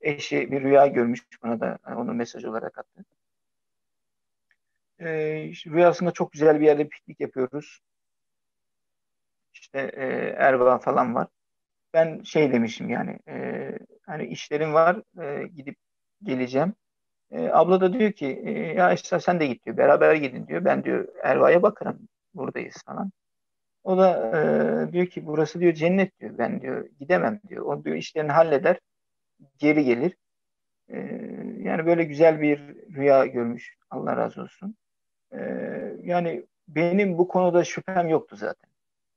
eşi 0.00 0.52
bir 0.52 0.62
rüya 0.62 0.86
görmüş 0.86 1.20
bana 1.42 1.60
da 1.60 1.78
yani 1.88 1.98
onu 2.00 2.14
mesaj 2.14 2.44
olarak 2.44 2.78
attı. 2.78 3.04
E, 4.98 5.44
işte 5.44 5.70
rüyasında 5.70 6.10
çok 6.10 6.32
güzel 6.32 6.60
bir 6.60 6.66
yerde 6.66 6.88
piknik 6.88 7.20
yapıyoruz. 7.20 7.80
İşte 9.54 9.78
e, 9.94 10.04
Erva 10.38 10.78
falan 10.78 11.14
var 11.14 11.28
ben 11.94 12.22
şey 12.22 12.52
demişim 12.52 12.90
yani 12.90 13.18
e, 13.28 13.70
hani 14.06 14.26
işlerim 14.26 14.74
var 14.74 15.02
e, 15.22 15.46
gidip 15.46 15.76
geleceğim. 16.22 16.74
E, 17.30 17.48
abla 17.48 17.80
da 17.80 17.92
diyor 17.92 18.12
ki 18.12 18.42
e, 18.44 18.50
ya 18.52 18.92
işte 18.92 19.20
sen 19.20 19.40
de 19.40 19.46
git 19.46 19.64
diyor 19.64 19.76
beraber 19.76 20.14
gidin 20.14 20.46
diyor. 20.46 20.64
Ben 20.64 20.84
diyor 20.84 21.08
Erva'ya 21.22 21.62
bakarım 21.62 22.08
buradayız 22.34 22.76
falan. 22.86 23.12
O 23.84 23.98
da 23.98 24.32
e, 24.88 24.92
diyor 24.92 25.06
ki 25.06 25.26
burası 25.26 25.60
diyor 25.60 25.72
cennet 25.74 26.20
diyor. 26.20 26.38
Ben 26.38 26.60
diyor 26.60 26.88
gidemem 27.00 27.40
diyor. 27.48 27.66
O 27.66 27.84
diyor 27.84 27.96
işlerini 27.96 28.32
halleder 28.32 28.78
geri 29.58 29.84
gelir. 29.84 30.16
E, 30.88 30.98
yani 31.58 31.86
böyle 31.86 32.04
güzel 32.04 32.40
bir 32.40 32.58
rüya 32.96 33.26
görmüş. 33.26 33.76
Allah 33.90 34.16
razı 34.16 34.42
olsun. 34.42 34.76
E, 35.32 35.38
yani 36.02 36.46
benim 36.68 37.18
bu 37.18 37.28
konuda 37.28 37.64
şüphem 37.64 38.08
yoktu 38.08 38.36
zaten. 38.36 38.70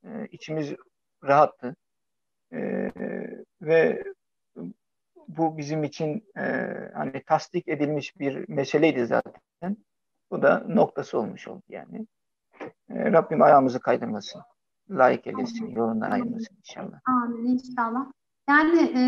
E, 0.04 0.26
içimiz 0.30 0.74
rahattı. 1.24 1.76
E, 2.52 2.90
ve 3.62 4.04
bu 5.28 5.58
bizim 5.58 5.84
için 5.84 6.24
e, 6.36 6.42
hani 6.94 7.22
tasdik 7.26 7.68
edilmiş 7.68 8.18
bir 8.18 8.48
meseleydi 8.48 9.06
zaten. 9.06 9.76
Bu 10.30 10.42
da 10.42 10.64
noktası 10.68 11.18
olmuş 11.18 11.48
oldu 11.48 11.62
yani. 11.68 12.06
E, 12.90 13.12
Rabbim 13.12 13.42
ayağımızı 13.42 13.80
kaydırmasın. 13.80 14.42
Layık 14.90 15.26
eylesin. 15.26 15.70
Yolundan 15.70 16.10
ayırmasın 16.10 16.56
inşallah. 16.58 17.00
Amin 17.06 17.46
inşallah. 17.46 18.06
Yani 18.48 18.80
e, 18.98 19.02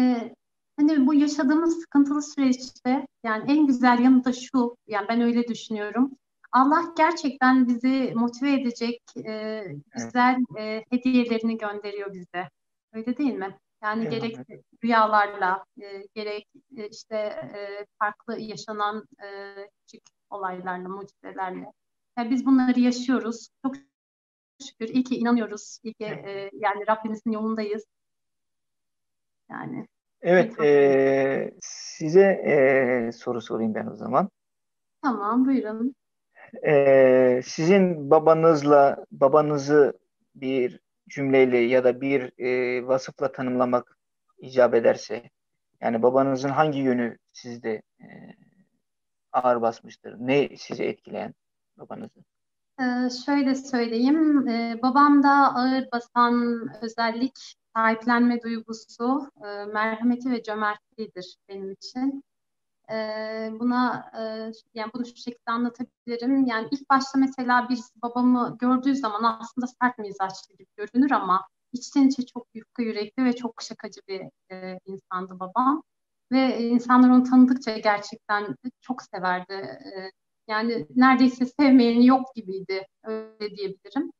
hani 0.76 1.06
bu 1.06 1.14
yaşadığımız 1.14 1.80
sıkıntılı 1.80 2.22
süreçte 2.22 3.06
yani 3.24 3.52
en 3.52 3.66
güzel 3.66 3.98
yanı 3.98 4.24
da 4.24 4.32
şu. 4.32 4.76
Yani 4.86 5.06
ben 5.08 5.20
öyle 5.20 5.48
düşünüyorum. 5.48 6.10
Allah 6.52 6.84
gerçekten 6.96 7.68
bizi 7.68 8.12
motive 8.16 8.52
edecek 8.52 9.02
e, 9.26 9.64
güzel 9.94 10.36
e, 10.58 10.84
hediyelerini 10.90 11.58
gönderiyor 11.58 12.14
bize. 12.14 12.48
Öyle 12.98 13.16
değil 13.16 13.34
mi? 13.34 13.58
Yani 13.82 14.02
evet. 14.02 14.12
gerek 14.12 14.36
rüyalarla, 14.84 15.64
e, 15.82 16.06
gerek 16.14 16.48
e, 16.76 16.88
işte 16.88 17.16
e, 17.16 17.86
farklı 17.98 18.40
yaşanan 18.40 19.04
e, 19.22 19.54
küçük 19.80 20.02
olaylarla, 20.30 20.88
mucizelerle. 20.88 21.72
Yani 22.18 22.30
biz 22.30 22.46
bunları 22.46 22.80
yaşıyoruz. 22.80 23.48
Çok 23.62 23.74
şükür. 24.68 24.88
İyi 24.88 25.04
ki 25.04 25.16
inanıyoruz. 25.16 25.78
İyi 25.82 25.94
ki 25.94 26.04
e, 26.04 26.50
yani 26.52 26.86
Rabbimizin 26.88 27.30
yolundayız. 27.30 27.84
Yani. 29.50 29.86
Evet, 30.22 30.60
e, 30.60 31.54
size 31.60 32.26
e, 32.26 33.12
soru 33.12 33.40
sorayım 33.40 33.74
ben 33.74 33.86
o 33.86 33.94
zaman. 33.94 34.28
Tamam, 35.02 35.46
buyurun. 35.46 35.94
E, 36.66 37.40
sizin 37.44 38.10
babanızla 38.10 39.04
babanızı 39.12 39.98
bir 40.34 40.87
cümleyle 41.08 41.58
ya 41.58 41.84
da 41.84 42.00
bir 42.00 42.32
e, 42.38 42.86
vasıfla 42.86 43.32
tanımlamak 43.32 43.98
icap 44.38 44.74
ederse 44.74 45.30
yani 45.80 46.02
babanızın 46.02 46.48
hangi 46.48 46.78
yönü 46.78 47.18
sizde 47.32 47.82
e, 48.00 48.06
ağır 49.32 49.62
basmıştır? 49.62 50.16
Ne 50.18 50.56
sizi 50.56 50.84
etkileyen 50.84 51.34
babanızı? 51.78 52.24
Ee, 52.80 53.10
şöyle 53.26 53.54
söyleyeyim, 53.54 54.48
ee, 54.48 54.82
babamda 54.82 55.30
ağır 55.30 55.88
basan 55.92 56.66
özellik 56.82 57.54
sahiplenme 57.76 58.42
duygusu, 58.42 59.30
e, 59.44 59.64
merhameti 59.64 60.30
ve 60.30 60.42
cömertliğidir 60.42 61.36
benim 61.48 61.70
için. 61.72 62.24
E, 62.90 62.94
buna 63.60 64.10
e, 64.18 64.20
yani 64.74 64.90
bunu 64.94 65.06
şu 65.06 65.16
şekilde 65.16 65.50
anlatabilirim. 65.50 66.46
Yani 66.46 66.68
ilk 66.70 66.90
başta 66.90 67.18
mesela 67.18 67.68
bir 67.68 67.78
babamı 68.02 68.56
gördüğü 68.60 68.94
zaman 68.96 69.38
aslında 69.40 69.66
sert 69.66 69.98
mizaçlı 69.98 70.54
gibi 70.54 70.66
görünür 70.76 71.10
ama 71.10 71.48
içten 71.72 72.08
içe 72.08 72.26
çok 72.26 72.46
yufka 72.54 72.82
yürekli 72.82 73.24
ve 73.24 73.36
çok 73.36 73.62
şakacı 73.62 74.00
bir 74.08 74.22
e, 74.52 74.78
insandı 74.86 75.40
babam. 75.40 75.82
Ve 76.32 76.60
insanlar 76.60 77.10
onu 77.10 77.22
tanıdıkça 77.24 77.78
gerçekten 77.78 78.56
çok 78.80 79.02
severdi. 79.02 79.78
Yani 80.48 80.86
neredeyse 80.96 81.46
sevmeyeni 81.46 82.06
yok 82.06 82.34
gibiydi 82.34 82.86
öyle 83.04 83.56
diyebilirim. 83.56 84.10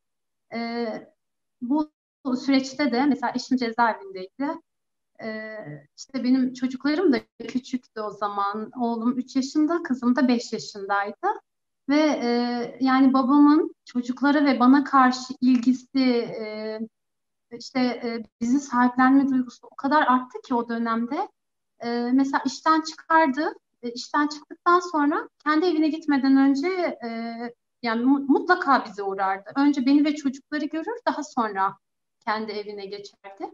Bu 1.62 1.90
süreçte 2.36 2.92
de 2.92 3.06
mesela 3.06 3.32
eşim 3.36 3.56
cezaevindeydi. 3.56 4.60
Ee, 5.22 5.86
işte 5.96 6.24
benim 6.24 6.52
çocuklarım 6.54 7.12
da 7.12 7.20
küçüktü 7.48 8.00
o 8.00 8.10
zaman. 8.10 8.70
Oğlum 8.80 9.18
3 9.18 9.36
yaşında, 9.36 9.82
kızım 9.82 10.16
da 10.16 10.28
5 10.28 10.52
yaşındaydı. 10.52 11.26
Ve 11.88 12.00
e, 12.00 12.28
yani 12.80 13.12
babamın 13.12 13.74
çocuklara 13.84 14.44
ve 14.44 14.60
bana 14.60 14.84
karşı 14.84 15.34
ilgisi, 15.40 16.00
e, 16.40 16.80
işte 17.58 17.80
e, 17.80 18.24
bizi 18.40 18.60
sahiplenme 18.60 19.28
duygusu 19.28 19.68
o 19.72 19.76
kadar 19.76 20.02
arttı 20.06 20.38
ki 20.48 20.54
o 20.54 20.68
dönemde. 20.68 21.28
e, 21.80 21.88
mesela 22.12 22.42
işten 22.46 22.80
çıkardı. 22.80 23.54
E, 23.82 23.90
işten 23.92 24.26
çıktıktan 24.28 24.80
sonra 24.80 25.28
kendi 25.44 25.66
evine 25.66 25.88
gitmeden 25.88 26.36
önce 26.36 26.68
e, 27.04 27.08
yani 27.82 28.04
mutlaka 28.04 28.84
bize 28.84 29.02
uğrardı. 29.02 29.50
Önce 29.56 29.86
beni 29.86 30.04
ve 30.04 30.14
çocukları 30.14 30.64
görür, 30.66 31.00
daha 31.06 31.22
sonra 31.24 31.78
kendi 32.20 32.52
evine 32.52 32.86
geçerdi. 32.86 33.50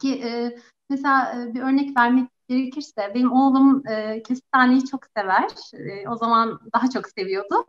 Ki 0.00 0.22
e, 0.24 0.56
mesela 0.90 1.42
e, 1.42 1.54
bir 1.54 1.60
örnek 1.60 1.96
vermek 1.96 2.30
gerekirse 2.48 3.12
benim 3.14 3.32
oğlum 3.32 3.88
e, 3.88 4.22
kestaneyi 4.22 4.84
çok 4.84 5.00
sever. 5.16 5.50
E, 5.74 6.08
o 6.08 6.16
zaman 6.16 6.60
daha 6.74 6.90
çok 6.90 7.08
seviyordu. 7.08 7.64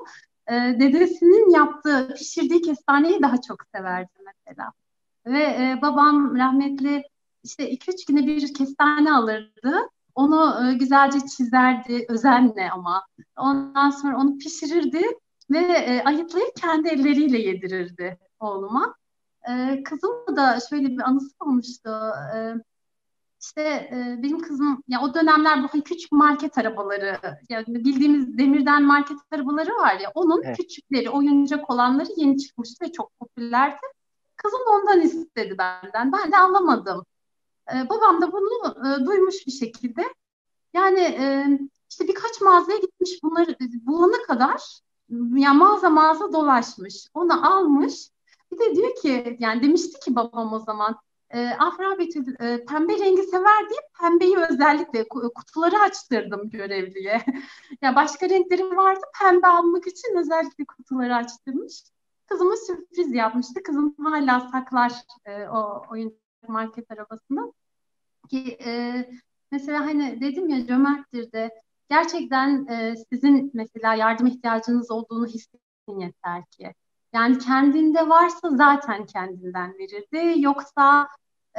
E, 0.48 0.54
dedesinin 0.54 1.50
yaptığı, 1.50 2.14
pişirdiği 2.18 2.62
kestaneyi 2.62 3.22
daha 3.22 3.42
çok 3.42 3.58
severdi 3.76 4.12
mesela. 4.26 4.72
Ve 5.26 5.44
e, 5.44 5.80
babam 5.82 6.38
rahmetli 6.38 7.04
işte 7.44 7.70
iki 7.70 7.92
üç 7.92 8.06
güne 8.06 8.28
bir 8.28 8.54
kestane 8.54 9.14
alırdı. 9.14 9.90
Onu 10.16 10.68
e, 10.68 10.74
güzelce 10.74 11.20
çizerdi, 11.38 12.06
özenle 12.10 12.70
ama. 12.72 13.06
Ondan 13.38 13.90
sonra 13.90 14.18
onu 14.18 14.38
pişirirdi 14.38 15.02
ve 15.52 15.60
e, 15.60 16.04
ayıtlayıp 16.04 16.56
kendi 16.56 16.88
elleriyle 16.90 17.38
yedirirdi 17.38 18.18
oğluma. 18.40 18.96
E, 19.50 19.84
kızımla 19.84 20.36
da 20.36 20.60
şöyle 20.70 20.88
bir 20.88 21.02
anısı 21.02 21.36
olmuştu. 21.40 21.90
E, 22.36 22.56
işte 23.42 23.62
e, 23.62 24.24
benim 24.24 24.42
kızım 24.42 24.84
ya 24.88 25.02
o 25.02 25.14
dönemler 25.14 25.64
bu 25.64 25.82
küçük 25.82 26.12
market 26.12 26.58
arabaları 26.58 27.20
yani 27.50 27.66
bildiğimiz 27.68 28.38
demirden 28.38 28.84
market 28.84 29.18
arabaları 29.32 29.72
var 29.72 30.00
ya 30.00 30.12
onun 30.16 30.44
evet. 30.44 30.58
küçükleri 30.58 31.10
oyuncak 31.10 31.70
olanları 31.70 32.10
yeni 32.18 32.38
çıkmıştı 32.38 32.86
ve 32.86 32.92
çok 32.92 33.20
popülerdi. 33.20 33.86
Kızım 34.38 34.60
ondan 34.68 35.02
istedi 35.02 35.58
benden. 35.58 36.12
Ben 36.12 36.32
de 36.32 36.38
anlamadım. 36.38 37.06
E, 37.74 37.90
babam 37.90 38.22
da 38.22 38.32
bunu 38.32 38.88
e, 38.88 39.06
duymuş 39.06 39.48
bir 39.48 39.52
şekilde. 39.52 40.04
Yani 40.74 41.00
e, 41.00 41.46
işte 41.90 42.08
birkaç 42.08 42.42
mağazaya 42.42 42.78
gitmiş 42.78 43.24
bunları 43.24 43.56
bulana 43.60 44.22
kadar 44.28 44.80
ya 45.36 45.54
mağaza 45.54 45.90
mağaza 45.90 46.34
dolaşmış. 46.34 47.08
Onu 47.14 47.56
almış. 47.56 48.10
Bir 48.56 48.60
de 48.60 48.76
diyor 48.76 48.96
ki 48.96 49.38
yani 49.40 49.64
demişti 49.64 50.00
ki 50.00 50.16
babam 50.16 50.54
o 50.54 50.60
zaman 50.60 50.96
e, 51.30 51.50
Afra 51.50 52.00
Betül 52.00 52.36
e, 52.40 52.66
pembe 52.66 53.00
rengi 53.00 53.24
sever 53.24 53.70
diye 53.70 53.80
pembeyi 54.02 54.38
özellikle 54.38 55.08
kutuları 55.08 55.80
açtırdım 55.80 56.50
görevliye. 56.50 57.22
ya 57.82 57.96
başka 57.96 58.30
renklerim 58.30 58.78
vardı 58.78 59.02
pembe 59.22 59.48
almak 59.48 59.88
için 59.88 60.18
özellikle 60.18 60.66
kutuları 60.66 61.16
açtırmış. 61.16 61.84
Kızıma 62.28 62.56
sürpriz 62.68 63.14
yapmıştı. 63.14 63.64
Kızım 63.64 63.96
hala 64.04 64.40
saklar 64.40 64.94
e, 65.26 65.48
o 65.48 65.84
oyun 65.92 66.20
market 66.48 66.92
arabasında. 66.92 67.54
Ki 68.30 68.58
e, 68.66 69.06
mesela 69.52 69.86
hani 69.86 70.22
dedim 70.22 70.50
ya 70.50 70.68
cömerttir 70.68 71.32
de 71.32 71.62
gerçekten 71.90 72.68
e, 72.68 72.96
sizin 73.14 73.52
mesela 73.54 73.96
yardım 73.96 74.28
ihtiyacınız 74.28 74.92
olduğunu 74.92 75.28
hissedin 75.28 76.00
yeter 76.00 76.46
ki. 76.46 76.74
Yani 77.16 77.40
kendinde 77.40 78.10
varsa 78.10 78.50
zaten 78.50 79.06
kendinden 79.06 79.74
verirdi. 79.80 80.42
Yoksa 80.42 81.08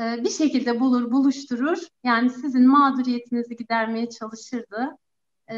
e, 0.01 0.25
bir 0.25 0.31
şekilde 0.31 0.81
bulur, 0.81 1.11
buluşturur. 1.13 1.79
Yani 2.05 2.31
sizin 2.31 2.69
mağduriyetinizi 2.69 3.57
gidermeye 3.57 4.11
çalışırdı. 4.11 4.97
E, 5.49 5.57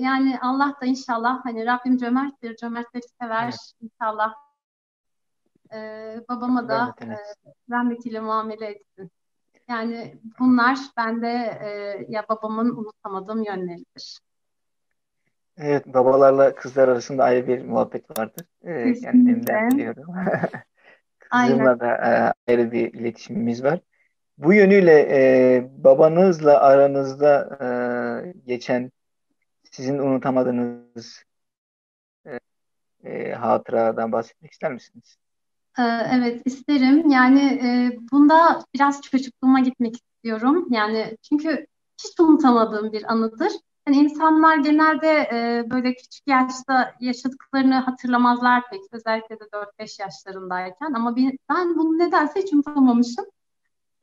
yani 0.00 0.38
Allah 0.42 0.76
da 0.82 0.86
inşallah 0.86 1.44
hani 1.44 1.66
Rabbim 1.66 1.96
cömerttir, 1.96 2.56
cömertleri 2.56 3.02
sever. 3.20 3.44
Evet. 3.44 3.72
İnşallah 3.80 4.34
e, 5.72 6.20
babama 6.28 6.68
da 6.68 6.94
e, 7.02 7.06
rahmetiyle 7.70 8.20
muamele 8.20 8.66
etsin. 8.66 9.10
Yani 9.68 10.20
bunlar 10.38 10.78
bende 10.96 11.58
e, 11.62 11.68
ya 12.08 12.24
babamın 12.28 12.70
unutamadığım 12.76 13.42
yönleridir. 13.42 14.18
Evet, 15.56 15.86
babalarla 15.86 16.54
kızlar 16.54 16.88
arasında 16.88 17.24
ayrı 17.24 17.48
bir 17.48 17.64
muhabbet 17.64 18.18
vardır. 18.18 18.46
Ee, 18.64 18.94
kendimden 18.94 19.70
biliyorum. 19.70 20.06
Kızımla 21.18 21.80
da 21.80 21.86
e, 21.86 22.32
ayrı 22.52 22.72
bir 22.72 22.92
iletişimimiz 22.92 23.64
var. 23.64 23.80
Bu 24.38 24.52
yönüyle 24.52 25.06
e, 25.10 25.68
babanızla 25.84 26.60
aranızda 26.60 27.58
e, 27.60 27.68
geçen 28.46 28.90
sizin 29.70 29.98
unutamadığınız 29.98 31.24
e, 32.26 32.38
e, 33.04 33.32
hatıradan 33.32 34.12
bahsetmek 34.12 34.52
ister 34.52 34.72
misiniz? 34.72 35.16
Ee, 35.78 35.82
evet 36.12 36.42
isterim. 36.44 37.10
Yani 37.10 37.60
e, 37.64 37.98
bunda 38.12 38.64
biraz 38.74 39.02
çocukluğuma 39.02 39.60
gitmek 39.60 39.94
istiyorum. 39.94 40.66
Yani 40.70 41.16
çünkü 41.28 41.66
hiç 42.04 42.20
unutamadığım 42.20 42.92
bir 42.92 43.12
anıdır. 43.12 43.52
Yani 43.86 43.96
insanlar 43.96 44.56
genelde 44.56 45.08
e, 45.08 45.70
böyle 45.70 45.94
küçük 45.94 46.26
yaşta 46.26 46.94
yaşadıklarını 47.00 47.74
hatırlamazlar 47.74 48.70
pek. 48.70 48.80
Özellikle 48.92 49.40
de 49.40 49.44
4-5 49.52 50.02
yaşlarındayken. 50.02 50.92
Ama 50.92 51.16
ben, 51.16 51.38
ben 51.50 51.76
bunu 51.76 51.98
nedense 51.98 52.42
hiç 52.42 52.52
unutamamışım. 52.52 53.24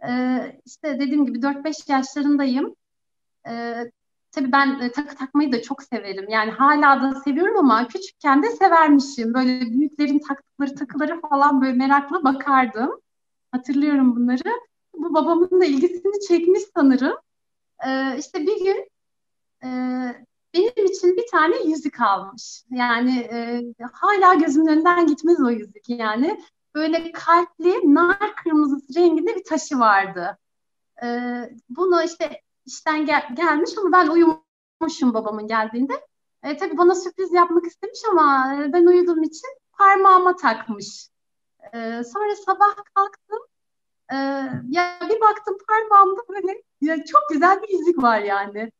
E, 0.07 0.41
işte 0.65 0.99
dediğim 0.99 1.25
gibi 1.25 1.41
4-5 1.41 1.91
yaşlarındayım. 1.91 2.75
E, 3.47 3.75
tabii 4.31 4.51
ben 4.51 4.79
e, 4.79 4.91
takı 4.91 5.15
takmayı 5.15 5.51
da 5.51 5.61
çok 5.61 5.83
severim. 5.83 6.29
Yani 6.29 6.51
hala 6.51 7.01
da 7.01 7.19
seviyorum 7.21 7.57
ama 7.57 7.87
küçükken 7.87 8.43
de 8.43 8.49
severmişim. 8.49 9.33
Böyle 9.33 9.61
büyüklerin 9.61 10.19
taktıkları 10.19 10.75
takıları 10.75 11.21
falan 11.21 11.61
böyle 11.61 11.73
merakla 11.73 12.23
bakardım. 12.23 13.01
Hatırlıyorum 13.51 14.15
bunları. 14.15 14.59
Bu 14.93 15.13
babamın 15.13 15.61
da 15.61 15.65
ilgisini 15.65 16.27
çekmiş 16.27 16.61
sanırım. 16.75 17.17
E, 17.87 18.17
işte 18.17 18.41
bir 18.41 18.63
gün 18.65 18.90
e, 19.63 19.67
benim 20.53 20.85
için 20.85 21.17
bir 21.17 21.27
tane 21.31 21.55
yüzük 21.63 22.01
almış. 22.01 22.63
Yani 22.69 23.19
e, 23.19 23.61
hala 23.93 24.33
gözümün 24.33 24.67
önünden 24.67 25.07
gitmez 25.07 25.41
o 25.41 25.49
yüzük 25.49 25.89
yani. 25.89 26.41
Böyle 26.75 27.11
kalpli 27.11 27.93
nar 27.95 28.35
kırmızısı 28.43 28.99
renginde 28.99 29.35
bir 29.35 29.43
taşı 29.43 29.79
vardı. 29.79 30.37
E, 31.03 31.07
bunu 31.69 32.03
işte 32.03 32.41
işten 32.65 33.05
gel 33.05 33.27
gelmiş 33.35 33.71
ama 33.77 33.91
ben 33.91 34.07
uyumuşum 34.07 35.13
babamın 35.13 35.47
geldiğinde. 35.47 35.93
E, 36.43 36.57
tabii 36.57 36.77
bana 36.77 36.95
sürpriz 36.95 37.33
yapmak 37.33 37.65
istemiş 37.65 37.99
ama 38.11 38.55
ben 38.73 38.85
uyuduğum 38.85 39.23
için 39.23 39.49
parmağıma 39.77 40.35
takmış. 40.35 41.07
E, 41.73 42.03
sonra 42.03 42.35
sabah 42.35 42.75
kalktım. 42.95 43.39
E, 44.11 44.15
ya 44.69 44.99
bir 45.09 45.21
baktım 45.21 45.57
parmağımda 45.67 46.21
böyle 46.29 46.63
ya 46.81 47.05
çok 47.05 47.29
güzel 47.29 47.61
bir 47.61 47.79
yüzük 47.79 48.03
var 48.03 48.19
yani. 48.19 48.71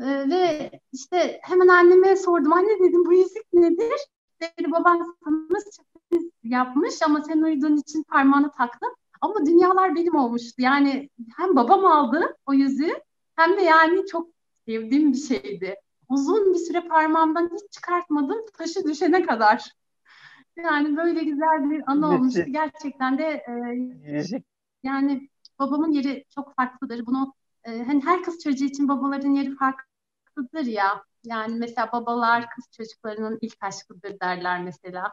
Ee, 0.00 0.04
ve 0.04 0.70
işte 0.92 1.40
hemen 1.42 1.68
anneme 1.68 2.16
sordum. 2.16 2.52
Anne 2.52 2.78
dedim 2.80 3.04
bu 3.06 3.12
yüzük 3.12 3.52
nedir? 3.52 4.00
Dedi 4.40 4.72
baban 4.72 5.16
sana 5.24 5.60
sürpriz 5.60 6.30
yapmış 6.44 7.02
ama 7.02 7.20
sen 7.20 7.42
uyuduğun 7.42 7.76
için 7.76 8.02
parmağını 8.02 8.50
taktı. 8.50 8.86
Ama 9.20 9.46
dünyalar 9.46 9.94
benim 9.94 10.14
olmuştu. 10.14 10.62
Yani 10.62 11.10
hem 11.36 11.56
babam 11.56 11.84
aldı 11.84 12.36
o 12.46 12.52
yüzüğü 12.52 12.94
hem 13.36 13.56
de 13.56 13.62
yani 13.62 14.06
çok 14.06 14.28
sevdiğim 14.66 15.12
bir 15.12 15.18
şeydi. 15.18 15.74
Uzun 16.08 16.54
bir 16.54 16.58
süre 16.58 16.80
parmağımdan 16.88 17.50
hiç 17.54 17.72
çıkartmadım 17.72 18.38
taşı 18.58 18.84
düşene 18.84 19.22
kadar. 19.26 19.70
Yani 20.56 20.96
böyle 20.96 21.24
güzel 21.24 21.70
bir 21.70 21.82
anı 21.86 22.06
olmuştu. 22.08 22.40
Gerçekten 22.46 23.18
de 23.18 23.24
e, 23.24 23.52
yani 24.82 25.28
babamın 25.58 25.92
yeri 25.92 26.24
çok 26.34 26.54
farklıdır. 26.56 27.06
Bunu 27.06 27.34
e, 27.64 27.82
hani 27.82 28.04
her 28.04 28.22
kız 28.22 28.38
çocuğu 28.38 28.64
için 28.64 28.88
babaların 28.88 29.30
yeri 29.30 29.54
farklıdır 29.56 30.66
ya. 30.66 31.04
Yani 31.24 31.54
mesela 31.54 31.92
babalar 31.92 32.46
kız 32.50 32.64
çocuklarının 32.76 33.38
ilk 33.40 33.56
aşkıdır 33.60 34.20
derler 34.20 34.64
mesela. 34.64 35.12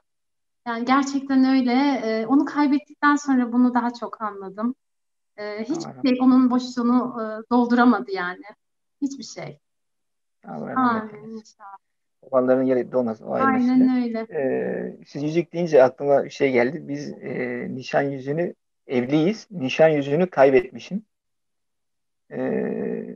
Yani 0.67 0.85
gerçekten 0.85 1.43
öyle. 1.43 1.73
E, 2.03 2.25
onu 2.25 2.45
kaybettikten 2.45 3.15
sonra 3.15 3.53
bunu 3.53 3.73
daha 3.73 3.93
çok 3.93 4.21
anladım. 4.21 4.75
E, 5.37 5.63
hiçbir 5.63 6.09
şey 6.09 6.17
onun 6.21 6.49
boşluğunu 6.51 7.17
e, 7.21 7.23
dolduramadı 7.51 8.11
yani. 8.11 8.43
Hiçbir 9.01 9.23
şey. 9.23 9.59
Amin. 10.45 11.43
Babaların 12.23 12.63
yeri 12.63 12.91
dolmaz. 12.91 13.21
O 13.21 13.33
Aynen 13.33 14.03
öyle. 14.03 14.19
Ee, 14.19 14.97
siz 15.07 15.23
yüzük 15.23 15.53
deyince 15.53 15.83
aklıma 15.83 16.23
bir 16.23 16.29
şey 16.29 16.51
geldi. 16.51 16.87
Biz 16.87 17.09
e, 17.11 17.67
nişan 17.69 18.01
yüzüğünü 18.01 18.53
evliyiz. 18.87 19.47
Nişan 19.51 19.89
yüzüğünü 19.89 20.29
kaybetmişim. 20.29 21.05
Ee, 22.31 23.15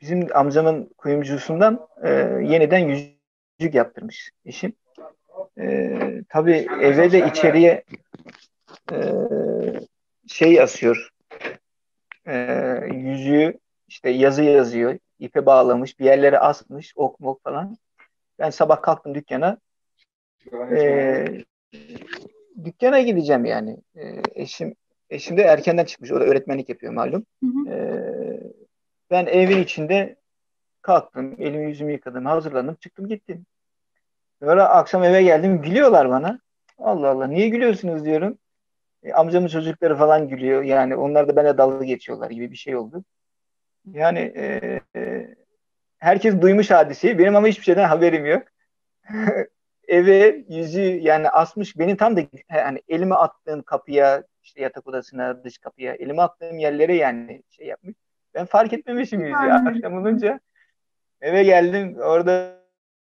bizim 0.00 0.28
amcamın 0.34 0.90
kuyumcusundan 0.98 1.88
e, 2.02 2.10
yeniden 2.42 2.78
yüzük 2.78 3.74
yaptırmış 3.74 4.30
eşim. 4.44 4.72
E, 5.58 5.98
tabii 6.28 6.66
eve 6.80 7.12
de 7.12 7.26
içeriye 7.26 7.84
e, 8.92 8.98
şey 10.26 10.60
asıyor. 10.60 11.10
E, 12.26 12.34
yüzüğü 12.92 13.58
işte 13.88 14.10
yazı 14.10 14.42
yazıyor. 14.42 14.98
ipe 15.18 15.46
bağlamış. 15.46 15.98
Bir 16.00 16.04
yerlere 16.04 16.38
asmış. 16.38 16.92
Ok 16.96 17.20
mok 17.20 17.42
falan. 17.42 17.76
Ben 18.38 18.50
sabah 18.50 18.82
kalktım 18.82 19.14
dükkana. 19.14 19.58
E, 20.52 21.26
dükkana 22.64 23.00
gideceğim 23.00 23.44
yani. 23.44 23.76
E, 23.96 24.22
eşim 24.34 24.74
eşim 25.14 25.36
de 25.36 25.42
erkenden 25.42 25.84
çıkmış. 25.84 26.12
O 26.12 26.20
da 26.20 26.24
öğretmenlik 26.24 26.68
yapıyor 26.68 26.92
malum. 26.92 27.26
Hı 27.44 27.46
hı. 27.46 27.70
E, 27.70 27.76
ben 29.10 29.26
evin 29.26 29.62
içinde 29.62 30.16
kalktım, 30.82 31.36
elimi 31.38 31.64
yüzümü 31.64 31.92
yıkadım, 31.92 32.26
hazırlandım, 32.26 32.74
çıktım 32.74 33.08
gittim. 33.08 33.46
Sonra 34.42 34.68
akşam 34.68 35.04
eve 35.04 35.22
geldim, 35.22 35.62
gülüyorlar 35.62 36.10
bana. 36.10 36.40
Allah 36.78 37.08
Allah, 37.08 37.26
niye 37.26 37.48
gülüyorsunuz 37.48 38.04
diyorum. 38.04 38.38
E, 39.02 39.12
amcamın 39.12 39.48
çocukları 39.48 39.96
falan 39.96 40.28
gülüyor. 40.28 40.62
Yani 40.62 40.96
onlar 40.96 41.28
da 41.28 41.36
bana 41.36 41.58
dalga 41.58 41.84
geçiyorlar 41.84 42.30
gibi 42.30 42.50
bir 42.50 42.56
şey 42.56 42.76
oldu. 42.76 43.04
Yani 43.92 44.18
e, 44.18 44.80
e, 44.96 45.34
herkes 45.98 46.40
duymuş 46.40 46.70
hadiseyi. 46.70 47.18
Benim 47.18 47.36
ama 47.36 47.46
hiçbir 47.46 47.64
şeyden 47.64 47.88
haberim 47.88 48.26
yok. 48.26 48.42
Eve 49.88 50.44
yüzü 50.48 50.82
yani 50.82 51.30
asmış. 51.30 51.78
Benim 51.78 51.96
tam 51.96 52.16
da 52.16 52.20
yani 52.50 52.82
elime 52.88 53.14
attığım 53.14 53.62
kapıya, 53.62 54.24
işte 54.44 54.62
yatak 54.62 54.86
odasına, 54.86 55.44
dış 55.44 55.58
kapıya, 55.58 55.94
elime 55.94 56.22
attığım 56.22 56.58
yerlere 56.58 56.96
yani 56.96 57.42
şey 57.50 57.66
yapmış. 57.66 57.94
Ben 58.34 58.46
fark 58.46 58.72
etmemişim 58.72 59.20
yüzü. 59.20 59.34
Akşam 59.34 59.94
olunca 59.94 60.40
eve 61.20 61.44
geldim. 61.44 61.96
Orada 61.98 62.64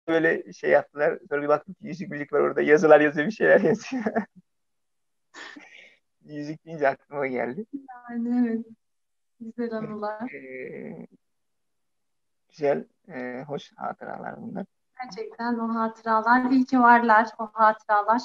böyle 0.09 0.53
şey 0.53 0.71
yaptılar. 0.71 1.19
Sonra 1.29 1.43
bir 1.43 1.49
baktım 1.49 1.75
ki 1.75 1.87
yüzük 1.87 2.11
müzik 2.11 2.33
var 2.33 2.41
orada. 2.41 2.63
Yazılar 2.63 3.01
yazıyor 3.01 3.27
bir 3.27 3.33
şeyler 3.33 3.61
yazıyor. 3.61 4.05
yüzük 6.25 6.67
deyince 6.67 6.89
aklıma 6.89 7.27
geldi. 7.27 7.67
Yani 8.11 8.49
evet. 8.49 8.67
Güzel 9.41 9.73
anılar. 9.73 10.33
Ee, 10.33 11.07
güzel, 12.49 12.85
e, 13.09 13.45
hoş 13.47 13.73
hatıralar 13.77 14.43
bunlar. 14.43 14.67
Gerçekten 15.03 15.59
o 15.59 15.75
hatıralar, 15.75 16.51
iyi 16.51 16.65
ki 16.65 16.81
varlar 16.81 17.29
o 17.39 17.49
hatıralar. 17.53 18.23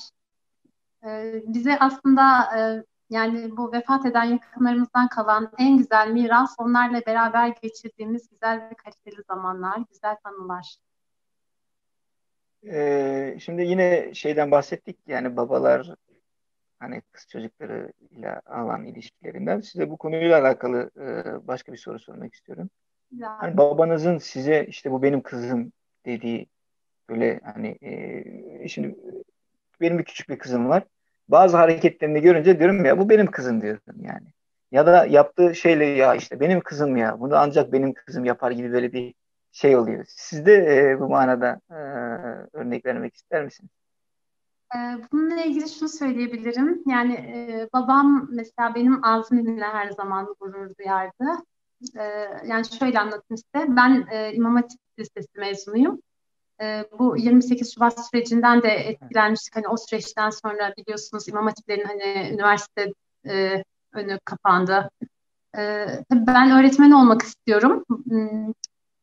Ee, 1.03 1.43
bize 1.47 1.79
aslında 1.79 2.57
e, 2.57 2.83
yani 3.09 3.57
bu 3.57 3.71
vefat 3.71 4.05
eden 4.05 4.23
yakınlarımızdan 4.23 5.07
kalan 5.07 5.51
en 5.57 5.77
güzel 5.77 6.11
miras 6.11 6.55
onlarla 6.57 7.01
beraber 7.05 7.47
geçirdiğimiz 7.61 8.29
güzel 8.29 8.69
ve 8.69 8.73
kaliteli 8.73 9.23
zamanlar, 9.23 9.83
güzel 9.91 10.15
anılar. 10.23 10.77
Ee, 12.67 13.37
şimdi 13.39 13.61
yine 13.61 14.13
şeyden 14.13 14.51
bahsettik 14.51 14.97
yani 15.07 15.37
babalar 15.37 15.95
hani 16.79 17.01
kız 17.11 17.27
çocukları 17.27 17.93
ile 18.11 18.39
alan 18.39 18.85
ilişkilerinden 18.85 19.61
size 19.61 19.89
bu 19.89 19.97
konuyla 19.97 20.41
alakalı 20.41 20.91
e, 20.97 21.47
başka 21.47 21.73
bir 21.73 21.77
soru 21.77 21.99
sormak 21.99 22.33
istiyorum. 22.33 22.69
Yani. 23.11 23.37
Hani 23.37 23.57
babanızın 23.57 24.17
size 24.17 24.65
işte 24.65 24.91
bu 24.91 25.03
benim 25.03 25.21
kızım 25.21 25.71
dediği 26.05 26.47
böyle 27.09 27.39
hani 27.43 27.77
e, 27.81 28.67
şimdi 28.67 28.95
benim 29.81 29.99
bir 29.99 30.03
küçük 30.03 30.29
bir 30.29 30.39
kızım 30.39 30.69
var. 30.69 30.83
Bazı 31.29 31.57
hareketlerini 31.57 32.21
görünce 32.21 32.59
diyorum 32.59 32.85
ya 32.85 32.99
bu 32.99 33.09
benim 33.09 33.31
kızım 33.31 33.61
diyorum 33.61 33.95
yani. 34.01 34.27
Ya 34.71 34.85
da 34.85 35.05
yaptığı 35.05 35.55
şeyle 35.55 35.85
ya 35.85 36.15
işte 36.15 36.39
benim 36.39 36.61
kızım 36.61 36.97
ya 36.97 37.19
bunu 37.19 37.35
ancak 37.35 37.71
benim 37.73 37.93
kızım 37.93 38.25
yapar 38.25 38.51
gibi 38.51 38.71
böyle 38.71 38.93
bir 38.93 39.13
şey 39.51 39.75
oluyor. 39.77 40.05
Siz 40.07 40.45
de 40.45 40.53
e, 40.77 40.99
bu 40.99 41.09
manada 41.09 41.59
e, 41.69 41.75
örnek 42.53 42.85
vermek 42.85 43.15
ister 43.15 43.45
misiniz? 43.45 43.71
Bununla 45.11 45.43
ilgili 45.43 45.69
şunu 45.69 45.89
söyleyebilirim. 45.89 46.83
Yani 46.87 47.13
e, 47.13 47.69
babam 47.73 48.27
mesela 48.31 48.75
benim 48.75 49.05
ağzımla 49.05 49.73
her 49.73 49.91
zaman 49.91 50.35
gurur 50.39 50.69
duyardı. 50.79 51.43
E, 51.95 52.03
yani 52.45 52.65
şöyle 52.79 52.99
anlatayım 52.99 53.37
size. 53.37 53.75
Ben 53.75 54.07
e, 54.11 54.33
İmam 54.33 54.55
Hatip 54.55 54.79
Lisesi 54.99 55.39
mezunuyum. 55.39 56.01
E, 56.61 56.85
bu 56.99 57.17
28 57.17 57.73
Şubat 57.73 58.07
sürecinden 58.09 58.63
de 58.63 58.69
etkilenmiştik. 58.69 59.55
Hani 59.55 59.67
o 59.67 59.77
süreçten 59.77 60.29
sonra 60.29 60.73
biliyorsunuz 60.77 61.27
İmam 61.27 61.45
Hatiplerin 61.45 61.85
hani 61.85 62.29
üniversite 62.33 62.93
e, 63.27 63.63
önü 63.93 64.19
kapandı. 64.25 64.89
E, 65.57 65.85
ben 66.11 66.51
öğretmen 66.51 66.91
olmak 66.91 67.21
istiyorum. 67.21 67.83
Hmm, 67.89 68.53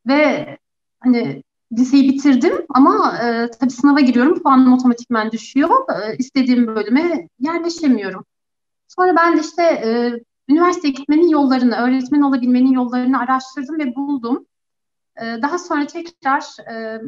ve 0.06 0.58
hani 1.00 1.42
liseyi 1.78 2.12
bitirdim 2.12 2.66
ama 2.68 3.18
e, 3.18 3.50
tabii 3.50 3.70
sınava 3.70 4.00
giriyorum. 4.00 4.42
Puanım 4.42 4.72
otomatikman 4.72 5.32
düşüyor. 5.32 5.70
E, 5.70 6.16
istediğim 6.16 6.66
bölüme 6.66 7.28
yerleşemiyorum. 7.38 8.24
Sonra 8.88 9.16
ben 9.16 9.36
de 9.36 9.40
işte 9.40 9.62
e, 9.62 10.12
üniversiteye 10.48 10.92
gitmenin 10.94 11.28
yollarını, 11.28 11.76
öğretmen 11.76 12.20
olabilmenin 12.22 12.72
yollarını 12.72 13.20
araştırdım 13.20 13.78
ve 13.78 13.94
buldum. 13.96 14.46
E, 15.16 15.22
daha 15.42 15.58
sonra 15.58 15.86
tekrar 15.86 16.70
e, 16.70 17.00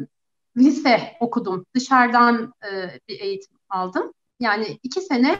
lise 0.57 1.17
okudum. 1.19 1.65
Dışarıdan 1.75 2.53
e, 2.71 2.99
bir 3.07 3.19
eğitim 3.19 3.57
aldım. 3.69 4.13
Yani 4.39 4.79
iki 4.83 5.01
sene 5.01 5.39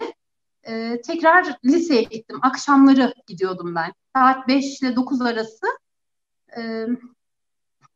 e, 0.64 1.02
tekrar 1.02 1.58
liseye 1.66 2.04
gittim. 2.04 2.40
Akşamları 2.42 3.14
gidiyordum 3.28 3.76
ben. 3.76 3.94
Saat 4.16 4.48
5 4.48 4.82
ile 4.82 4.96
9 4.96 5.22
arası 5.22 5.66
e, 6.58 6.88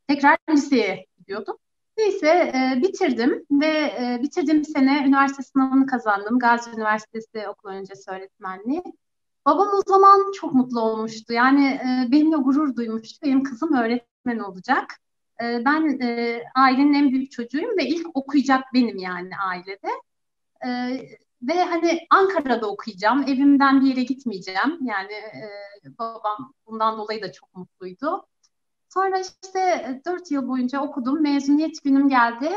tekrar 0.07 0.37
liseye 0.49 1.05
gidiyordum. 1.17 1.57
Neyse 1.97 2.27
e, 2.27 2.81
bitirdim 2.81 3.45
ve 3.51 3.67
e, 3.67 4.19
bitirdiğim 4.21 4.65
sene 4.65 5.03
üniversite 5.07 5.43
sınavını 5.43 5.85
kazandım. 5.85 6.39
Gazi 6.39 6.69
Üniversitesi 6.69 7.47
okul 7.47 7.69
öncesi 7.69 8.11
öğretmenliği. 8.11 8.83
Babam 9.45 9.67
o 9.67 9.81
zaman 9.87 10.31
çok 10.31 10.53
mutlu 10.53 10.81
olmuştu. 10.81 11.33
Yani 11.33 11.65
e, 11.67 12.11
benimle 12.11 12.35
gurur 12.35 12.75
duymuştu. 12.75 13.25
Benim 13.25 13.43
kızım 13.43 13.73
öğretmen 13.73 14.39
olacak. 14.39 14.97
E, 15.41 15.65
ben 15.65 15.99
e, 16.01 16.43
ailenin 16.55 16.93
en 16.93 17.11
büyük 17.11 17.31
çocuğuyum 17.31 17.77
ve 17.77 17.85
ilk 17.85 18.17
okuyacak 18.17 18.73
benim 18.73 18.97
yani 18.97 19.29
ailede. 19.37 19.89
E, 20.65 20.69
ve 21.41 21.63
hani 21.63 21.99
Ankara'da 22.09 22.67
okuyacağım. 22.67 23.23
Evimden 23.23 23.81
bir 23.81 23.87
yere 23.87 24.03
gitmeyeceğim. 24.03 24.79
Yani 24.81 25.13
e, 25.13 25.49
babam 25.99 26.53
bundan 26.67 26.97
dolayı 26.97 27.21
da 27.21 27.31
çok 27.31 27.55
mutluydu. 27.55 28.27
Sonra 28.89 29.19
işte 29.19 29.59
e, 29.59 30.01
dört 30.05 30.31
yıl 30.31 30.47
boyunca 30.47 30.81
okudum. 30.81 31.21
Mezuniyet 31.21 31.83
günüm 31.83 32.09
geldi. 32.09 32.49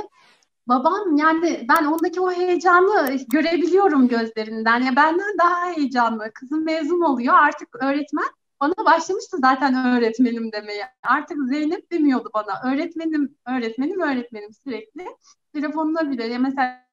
Babam 0.68 1.16
yani 1.16 1.66
ben 1.68 1.84
ondaki 1.84 2.20
o 2.20 2.32
heyecanı 2.32 3.18
görebiliyorum 3.28 4.08
gözlerinden. 4.08 4.82
Ya 4.82 4.96
benden 4.96 5.38
daha 5.38 5.66
heyecanlı. 5.72 6.30
Kızım 6.34 6.64
mezun 6.64 7.00
oluyor. 7.00 7.34
Artık 7.34 7.68
öğretmen 7.82 8.26
bana 8.60 8.74
başlamıştı 8.84 9.36
zaten 9.40 9.96
öğretmenim 9.96 10.52
demeye. 10.52 10.84
Artık 11.02 11.38
Zeynep 11.48 11.92
demiyordu 11.92 12.30
bana. 12.34 12.72
Öğretmenim, 12.72 13.36
öğretmenim, 13.46 14.00
öğretmenim 14.00 14.52
sürekli. 14.52 15.06
Telefonuna 15.52 16.10
bile 16.10 16.24
ya 16.24 16.38
mesela 16.38 16.86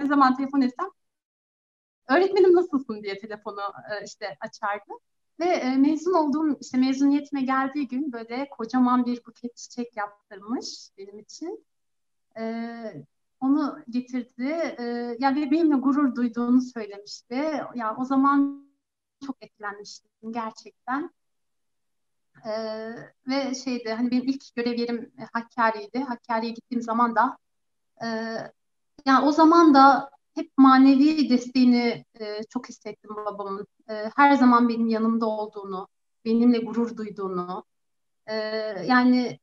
ne 0.00 0.06
zaman 0.06 0.36
telefon 0.36 0.60
etsem 0.60 0.88
öğretmenim 2.08 2.54
nasılsın 2.54 3.02
diye 3.02 3.18
telefonu 3.18 3.60
e, 3.60 4.04
işte 4.04 4.36
açardı. 4.40 4.92
Ve 5.40 5.44
e, 5.44 5.76
mezun 5.76 6.14
olduğum, 6.14 6.58
işte 6.60 6.78
mezuniyetime 6.78 7.42
geldiği 7.42 7.88
gün 7.88 8.12
böyle 8.12 8.48
kocaman 8.50 9.06
bir 9.06 9.24
buket 9.26 9.56
çiçek 9.56 9.96
yaptırmış 9.96 10.90
benim 10.98 11.18
için. 11.18 11.64
E, 12.38 13.04
onu 13.40 13.78
getirdi. 13.90 14.76
E, 14.78 14.84
ya 15.18 15.34
ve 15.34 15.50
benimle 15.50 15.76
gurur 15.76 16.14
duyduğunu 16.14 16.60
söylemişti. 16.60 17.34
Ya 17.74 17.96
o 17.98 18.04
zaman 18.04 18.67
çok 19.26 19.36
etkilenmiştim 19.40 20.32
gerçekten. 20.32 21.10
Ee, 22.46 22.94
ve 23.26 23.54
şeydi 23.54 23.92
hani 23.92 24.10
benim 24.10 24.28
ilk 24.28 24.54
görev 24.54 24.78
yerim 24.78 25.12
Hakkari'ydi. 25.32 26.00
Hakkari'ye 26.00 26.52
gittiğim 26.52 26.82
zaman 26.82 27.16
da 27.16 27.38
e, 28.02 28.06
yani 29.06 29.26
o 29.26 29.32
zaman 29.32 29.74
da 29.74 30.10
hep 30.34 30.50
manevi 30.56 31.30
desteğini 31.30 32.04
e, 32.20 32.40
çok 32.50 32.68
hissettim 32.68 33.10
babamın. 33.16 33.66
E, 33.90 34.10
her 34.16 34.34
zaman 34.36 34.68
benim 34.68 34.88
yanımda 34.88 35.26
olduğunu, 35.26 35.88
benimle 36.24 36.58
gurur 36.58 36.96
duyduğunu, 36.96 37.64
e, 38.26 38.34
yani 38.86 39.38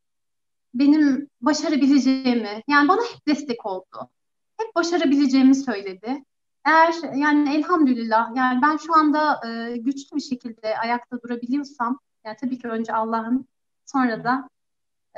benim 0.74 1.30
başarabileceğimi, 1.42 2.64
yani 2.68 2.88
bana 2.88 3.02
hep 3.02 3.28
destek 3.28 3.66
oldu. 3.66 4.10
Hep 4.58 4.76
başarabileceğimi 4.76 5.56
söyledi. 5.56 6.24
Eğer 6.66 6.94
yani 7.16 7.56
elhamdülillah 7.56 8.36
yani 8.36 8.62
ben 8.62 8.78
şu 8.78 8.96
anda 8.96 9.42
e, 9.48 9.78
güçlü 9.78 10.16
bir 10.16 10.22
şekilde 10.22 10.78
ayakta 10.78 11.22
durabiliyorsam 11.22 12.00
yani 12.26 12.38
tabii 12.42 12.60
ki 12.60 12.68
önce 12.68 12.94
Allah'ın 12.94 13.48
sonra 13.86 14.24
da 14.24 14.50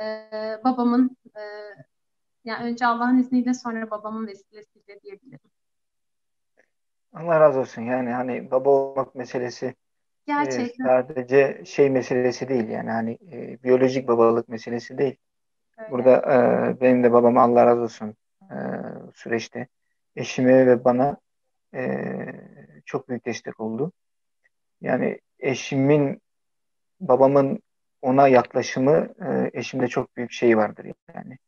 e, 0.00 0.30
babamın 0.64 1.16
e, 1.36 1.40
yani 2.44 2.64
önce 2.64 2.86
Allah'ın 2.86 3.18
izniyle 3.18 3.54
sonra 3.54 3.90
babamın 3.90 4.26
vesilesiyle 4.26 5.00
diyebilirim. 5.00 5.40
Allah 7.12 7.40
razı 7.40 7.60
olsun. 7.60 7.82
Yani 7.82 8.10
hani 8.10 8.50
baba 8.50 8.70
olmak 8.70 9.14
meselesi 9.14 9.66
e, 9.66 9.74
Gerçekten. 10.26 10.84
e, 10.84 10.88
sadece 10.88 11.62
şey 11.64 11.90
meselesi 11.90 12.48
değil 12.48 12.68
yani 12.68 12.90
hani 12.90 13.18
e, 13.32 13.62
biyolojik 13.62 14.08
babalık 14.08 14.48
meselesi 14.48 14.98
değil. 14.98 15.16
Öyle. 15.78 15.90
Burada 15.90 16.16
e, 16.16 16.80
benim 16.80 17.04
de 17.04 17.12
babama 17.12 17.42
Allah 17.42 17.66
razı 17.66 17.80
olsun 17.80 18.14
e, 18.50 18.56
süreçte 19.14 19.68
eşime 20.16 20.66
ve 20.66 20.84
bana 20.84 21.16
e, 21.74 22.06
çok 22.84 23.08
büyük 23.08 23.26
destek 23.26 23.60
oldu. 23.60 23.92
Yani 24.80 25.20
eşimin 25.38 26.22
babamın 27.00 27.62
ona 28.02 28.28
yaklaşımı 28.28 29.08
e, 29.26 29.50
eşimde 29.52 29.88
çok 29.88 30.16
büyük 30.16 30.32
şey 30.32 30.56
vardır 30.56 30.86
yani. 31.14 31.38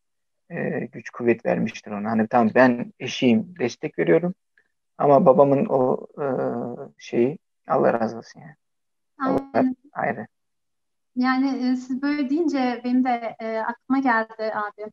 E, 0.50 0.87
güç 0.87 1.11
kuvvet 1.11 1.46
vermiştir 1.46 1.90
ona. 1.90 2.11
Hani 2.11 2.28
tamam 2.28 2.50
ben 2.54 2.92
eşiyim 3.00 3.54
destek 3.59 3.98
veriyorum 3.98 4.35
ama 4.98 5.26
babamın 5.26 5.66
o 5.66 6.06
e, 6.22 6.26
şeyi 6.98 7.38
Allah 7.68 8.00
razı 8.00 8.18
olsun 8.18 8.40
yani. 8.40 8.54
Aynen. 9.18 9.76
ayrı. 9.92 10.26
Yani 11.16 11.48
e, 11.48 11.76
siz 11.76 12.02
böyle 12.02 12.30
deyince 12.30 12.80
benim 12.85 13.04
de 13.04 13.37
e, 13.40 13.59
aklıma 13.59 13.98
geldi 13.98 14.52
abi. 14.54 14.90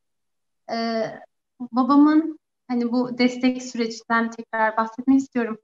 E, 0.72 1.06
babamın 1.60 2.40
hani 2.68 2.92
bu 2.92 3.18
destek 3.18 3.64
sürecinden 3.64 4.30
tekrar 4.30 4.78
bahsetmek 4.78 5.20
istiyorum. 5.20 5.58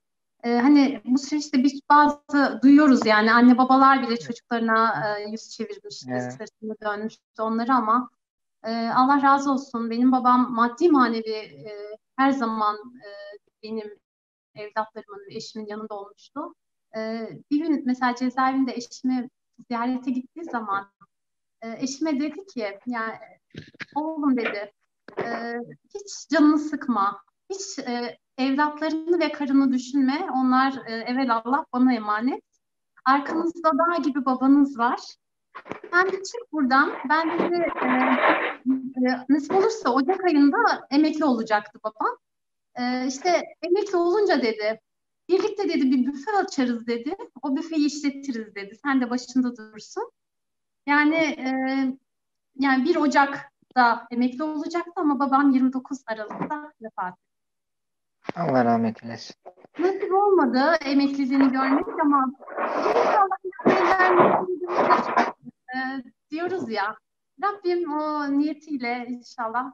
E, 0.43 0.57
hani 0.57 1.01
bu 1.05 1.17
süreçte 1.17 1.63
biz 1.63 1.81
bazı 1.89 2.59
duyuyoruz 2.63 3.05
yani 3.05 3.33
anne 3.33 3.57
babalar 3.57 4.07
bile 4.07 4.17
çocuklarına 4.17 5.03
e, 5.17 5.29
yüz 5.31 5.49
çevirmişti, 5.49 6.11
evet. 6.11 6.33
sırtını 6.33 6.75
dönmüştü 6.83 7.41
onları 7.41 7.73
ama 7.73 8.09
e, 8.63 8.71
Allah 8.71 9.21
razı 9.21 9.51
olsun 9.51 9.89
benim 9.89 10.11
babam 10.11 10.53
maddi 10.53 10.89
manevi 10.89 11.31
e, 11.31 11.97
her 12.17 12.31
zaman 12.31 12.75
e, 12.75 13.09
benim 13.63 13.99
evlatlarımın 14.55 15.29
eşimin 15.29 15.67
yanında 15.67 15.95
olmuştu. 15.95 16.55
E, 16.97 17.29
bir 17.51 17.57
gün 17.57 17.83
mesela 17.85 18.15
cezaevinde 18.15 18.73
eşimi 18.73 19.29
ziyarete 19.67 20.11
gittiği 20.11 20.43
zaman 20.43 20.91
e, 21.61 21.83
eşime 21.83 22.19
dedi 22.19 22.45
ki 22.45 22.79
yani 22.85 23.17
oğlum 23.95 24.37
dedi 24.37 24.71
e, 25.19 25.53
hiç 25.93 26.29
canını 26.31 26.59
sıkma 26.59 27.21
hiç 27.49 27.79
e, 27.79 28.17
evlatlarını 28.37 29.19
ve 29.19 29.31
karını 29.31 29.73
düşünme 29.73 30.27
onlar 30.33 30.73
e, 30.87 30.93
evvel 30.93 31.35
Allah 31.35 31.65
bana 31.73 31.93
emanet 31.93 32.43
arkanızda 33.05 33.71
dağ 33.71 33.97
gibi 33.97 34.25
babanız 34.25 34.77
var 34.77 34.99
sen 35.91 36.07
de 36.07 36.23
çık 36.23 36.51
buradan 36.51 36.93
ben 37.09 37.39
dedi 37.39 37.65
e, 37.81 37.87
e, 39.07 39.25
nasip 39.29 39.55
olursa 39.55 39.93
Ocak 39.93 40.23
ayında 40.23 40.57
emekli 40.91 41.25
olacaktı 41.25 41.79
babam 41.83 42.17
e, 42.75 43.07
işte 43.07 43.41
emekli 43.61 43.97
olunca 43.97 44.41
dedi 44.41 44.79
Birlikte 45.29 45.69
dedi 45.69 45.91
bir 45.91 46.05
büfe 46.05 46.31
açarız 46.31 46.87
dedi. 46.87 47.15
O 47.41 47.55
büfeyi 47.55 47.87
işletiriz 47.87 48.55
dedi. 48.55 48.75
Sen 48.83 49.01
de 49.01 49.09
başında 49.09 49.57
durursun. 49.57 50.11
Yani 50.87 51.15
e, 51.15 51.51
yani 52.59 52.85
1 52.85 52.95
Ocak'ta 53.75 54.07
emekli 54.11 54.43
olacaktı 54.43 54.91
ama 54.95 55.19
babam 55.19 55.51
29 55.51 56.03
Aralık'ta 56.07 56.71
vefat 56.81 57.13
etti. 57.13 58.39
Allah 58.39 58.65
rahmet 58.65 59.03
eylesin. 59.03 59.35
Nasip 59.79 60.13
olmadı 60.13 60.59
emekliliğini 60.85 61.51
görmek 61.51 61.85
ama 62.01 62.31
inşallah 63.65 64.45
e, 65.75 65.77
diyoruz 66.31 66.69
ya. 66.69 66.97
Rabbim 67.43 67.93
o 67.93 68.31
niyetiyle 68.31 69.05
inşallah 69.09 69.71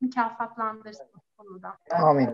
mükafatlandırsın 0.00 1.06
konuda. 1.36 1.76
Amin. 1.90 2.30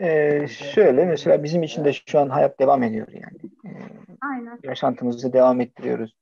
Ee, 0.00 0.46
şöyle 0.48 1.04
mesela 1.04 1.42
bizim 1.42 1.62
için 1.62 1.84
de 1.84 1.92
şu 1.92 2.20
an 2.20 2.28
hayat 2.28 2.60
devam 2.60 2.82
ediyor 2.82 3.08
yani. 3.08 3.38
Ee, 3.66 3.82
Aynen. 4.20 4.58
Yaşantımızı 4.62 5.32
devam 5.32 5.60
ettiriyoruz. 5.60 6.16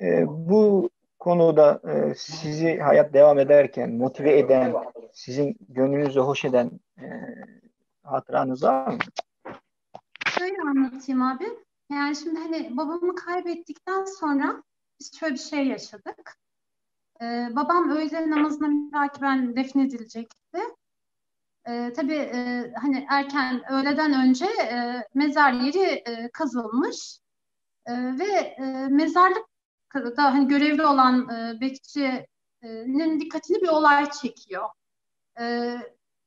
Ee, 0.00 0.24
bu 0.28 0.90
konuda 1.22 1.80
e, 1.84 2.14
sizi 2.14 2.78
hayat 2.78 3.14
devam 3.14 3.38
ederken 3.38 3.92
motive 3.92 4.38
eden, 4.38 4.74
sizin 5.12 5.56
gönlünüzü 5.68 6.20
hoş 6.20 6.44
eden 6.44 6.70
e, 6.98 7.06
hatıranız 8.02 8.62
var 8.62 8.86
mı? 8.86 8.98
Şöyle 10.38 10.56
anlatayım 10.62 11.22
abi. 11.22 11.44
Yani 11.90 12.16
şimdi 12.16 12.40
hani 12.40 12.76
babamı 12.76 13.14
kaybettikten 13.14 14.04
sonra 14.04 14.62
biz 15.00 15.18
şöyle 15.18 15.34
bir 15.34 15.38
şey 15.38 15.66
yaşadık. 15.66 16.36
Ee, 17.22 17.48
babam 17.50 17.90
öğle 17.90 18.30
namazına 18.30 18.68
mütakiben 18.68 19.56
defnedilecekti. 19.56 20.58
E, 21.68 21.92
tabii 21.92 22.14
e, 22.34 22.72
hani 22.82 23.06
erken 23.10 23.72
öğleden 23.72 24.28
önce 24.28 24.46
e, 24.46 25.04
mezar 25.14 25.52
yeri 25.52 26.02
e, 26.06 26.30
kazılmış 26.32 27.18
e, 27.86 27.92
ve 28.18 28.32
e, 28.34 28.88
mezarlık 28.90 29.51
da 29.94 30.24
hani 30.24 30.48
görevli 30.48 30.86
olan 30.86 31.28
e, 31.28 31.60
bekçinin 31.60 33.20
dikkatini 33.20 33.62
bir 33.62 33.68
olay 33.68 34.10
çekiyor. 34.10 34.68
E, 35.40 35.76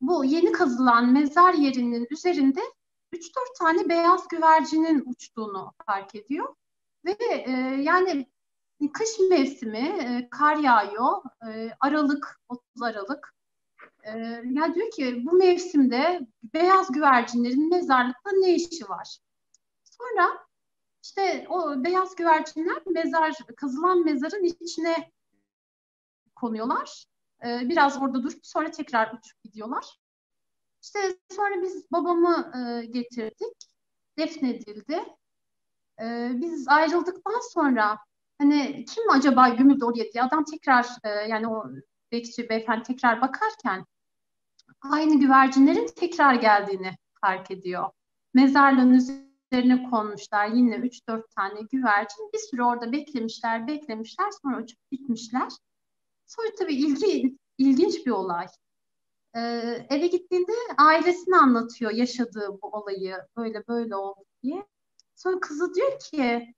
bu 0.00 0.24
yeni 0.24 0.52
kazılan 0.52 1.12
mezar 1.12 1.54
yerinin 1.54 2.06
üzerinde 2.10 2.60
3-4 3.12 3.58
tane 3.58 3.88
beyaz 3.88 4.28
güvercinin 4.28 5.04
uçtuğunu 5.06 5.72
fark 5.86 6.14
ediyor. 6.14 6.54
Ve 7.04 7.16
e, 7.20 7.50
yani 7.82 8.26
kış 8.92 9.08
mevsimi, 9.30 9.78
e, 9.78 10.28
kar 10.30 10.56
yağıyor, 10.56 11.22
e, 11.48 11.70
Aralık, 11.80 12.40
30 12.48 12.82
Aralık 12.82 13.34
e, 14.02 14.18
ya 14.50 14.74
diyor 14.74 14.90
ki 14.90 15.22
bu 15.26 15.32
mevsimde 15.32 16.26
beyaz 16.54 16.92
güvercinlerin 16.92 17.70
mezarlıkta 17.70 18.30
ne 18.40 18.54
işi 18.54 18.88
var? 18.88 19.18
Sonra 19.84 20.46
işte 21.06 21.46
o 21.48 21.84
beyaz 21.84 22.16
güvercinler 22.16 22.82
mezar 22.86 23.34
kazılan 23.56 24.04
mezarın 24.04 24.44
içine 24.44 25.12
konuyorlar. 26.34 27.04
E, 27.46 27.68
biraz 27.68 28.02
orada 28.02 28.22
durup 28.22 28.46
sonra 28.46 28.70
tekrar 28.70 29.08
uçup 29.08 29.42
gidiyorlar. 29.42 29.98
İşte 30.82 31.16
sonra 31.30 31.62
biz 31.62 31.92
babamı 31.92 32.52
e, 32.56 32.86
getirdik. 32.86 33.56
Defnedildi. 34.18 35.04
E, 36.00 36.30
biz 36.34 36.68
ayrıldıktan 36.68 37.40
sonra 37.52 37.98
hani 38.38 38.84
kim 38.84 39.10
acaba 39.10 39.48
gömüldü 39.48 39.84
oraya 39.84 40.12
diye 40.12 40.22
adam 40.24 40.44
tekrar 40.44 40.86
e, 41.04 41.08
yani 41.08 41.48
o 41.48 41.64
bekçi 42.12 42.48
beyefendi 42.48 42.82
tekrar 42.82 43.20
bakarken 43.20 43.84
aynı 44.82 45.20
güvercinlerin 45.20 45.86
tekrar 45.86 46.34
geldiğini 46.34 46.96
fark 47.20 47.50
ediyor. 47.50 47.90
Mezarlığın 48.34 49.25
üzerine 49.52 49.90
konmuşlar 49.90 50.46
yine 50.46 50.76
3-4 50.76 51.22
tane 51.36 51.60
güvercin. 51.72 52.30
Bir 52.34 52.38
süre 52.38 52.64
orada 52.64 52.92
beklemişler, 52.92 53.66
beklemişler 53.66 54.30
sonra 54.42 54.62
uçup 54.62 54.90
gitmişler. 54.90 55.52
Sonra 56.26 56.48
tabii 56.58 56.74
ilgi, 56.74 57.36
ilginç 57.58 58.06
bir 58.06 58.10
olay. 58.10 58.46
Ee, 59.36 59.86
eve 59.90 60.06
gittiğinde 60.06 60.52
ailesine 60.78 61.36
anlatıyor 61.36 61.90
yaşadığı 61.90 62.58
bu 62.62 62.68
olayı 62.68 63.16
böyle 63.36 63.68
böyle 63.68 63.96
oldu 63.96 64.24
diye. 64.42 64.66
Sonra 65.16 65.40
kızı 65.40 65.74
diyor 65.74 65.98
ki 65.98 66.54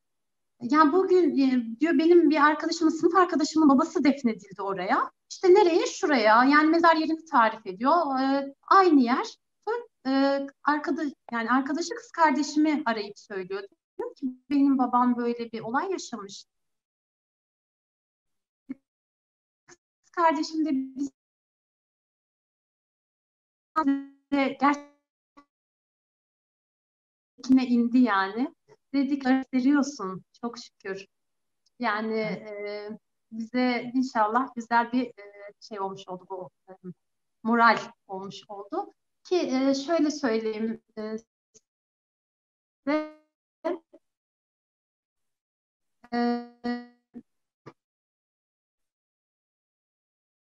ya 0.61 0.93
bugün 0.93 1.39
e, 1.39 1.81
diyor 1.81 1.99
benim 1.99 2.31
bir 2.31 2.47
arkadaşımın, 2.47 2.91
sınıf 2.91 3.15
arkadaşımın 3.15 3.69
babası 3.69 4.05
defnedildi 4.05 4.63
oraya. 4.63 5.11
İşte 5.31 5.55
nereye? 5.55 5.87
Şuraya. 5.87 6.45
Yani 6.45 6.69
mezar 6.69 6.97
yerini 6.97 7.25
tarif 7.25 7.67
ediyor. 7.67 8.21
E, 8.21 8.55
aynı 8.69 9.01
yer. 9.01 9.39
E, 10.07 10.47
arkadaş, 10.65 11.09
yani 11.33 11.51
arkadaşı 11.51 11.95
kız 11.95 12.11
kardeşimi 12.11 12.83
arayıp 12.87 13.19
söylüyor. 13.19 13.63
Diyor 13.99 14.15
ki 14.15 14.27
benim 14.51 14.79
babam 14.79 15.17
böyle 15.17 15.53
bir 15.53 15.61
olay 15.61 15.91
yaşamış. 15.91 16.45
Kız 19.69 20.11
kardeşim 20.11 20.65
de 20.67 20.71
biz 20.73 21.11
gerçekten 24.31 24.89
indi 27.49 27.99
yani. 27.99 28.55
Dedik 28.95 29.25
gösteriyorsun 29.25 30.25
çok 30.41 30.59
şükür. 30.59 31.07
Yani 31.79 32.19
e, 32.21 32.89
bize 33.33 33.91
inşallah 33.95 34.55
güzel 34.55 34.93
bir 34.93 35.07
e, 35.07 35.53
şey 35.61 35.81
olmuş 35.81 36.09
oldu 36.09 36.27
bu 36.31 36.51
e, 36.69 36.73
moral 37.43 37.79
olmuş 38.07 38.37
oldu. 38.49 38.95
Ki 39.29 39.37
e, 39.37 39.75
şöyle 39.75 40.11
söyleyeyim 40.11 40.83
e, 40.99 41.19
size 42.87 43.19
e, 46.15 46.49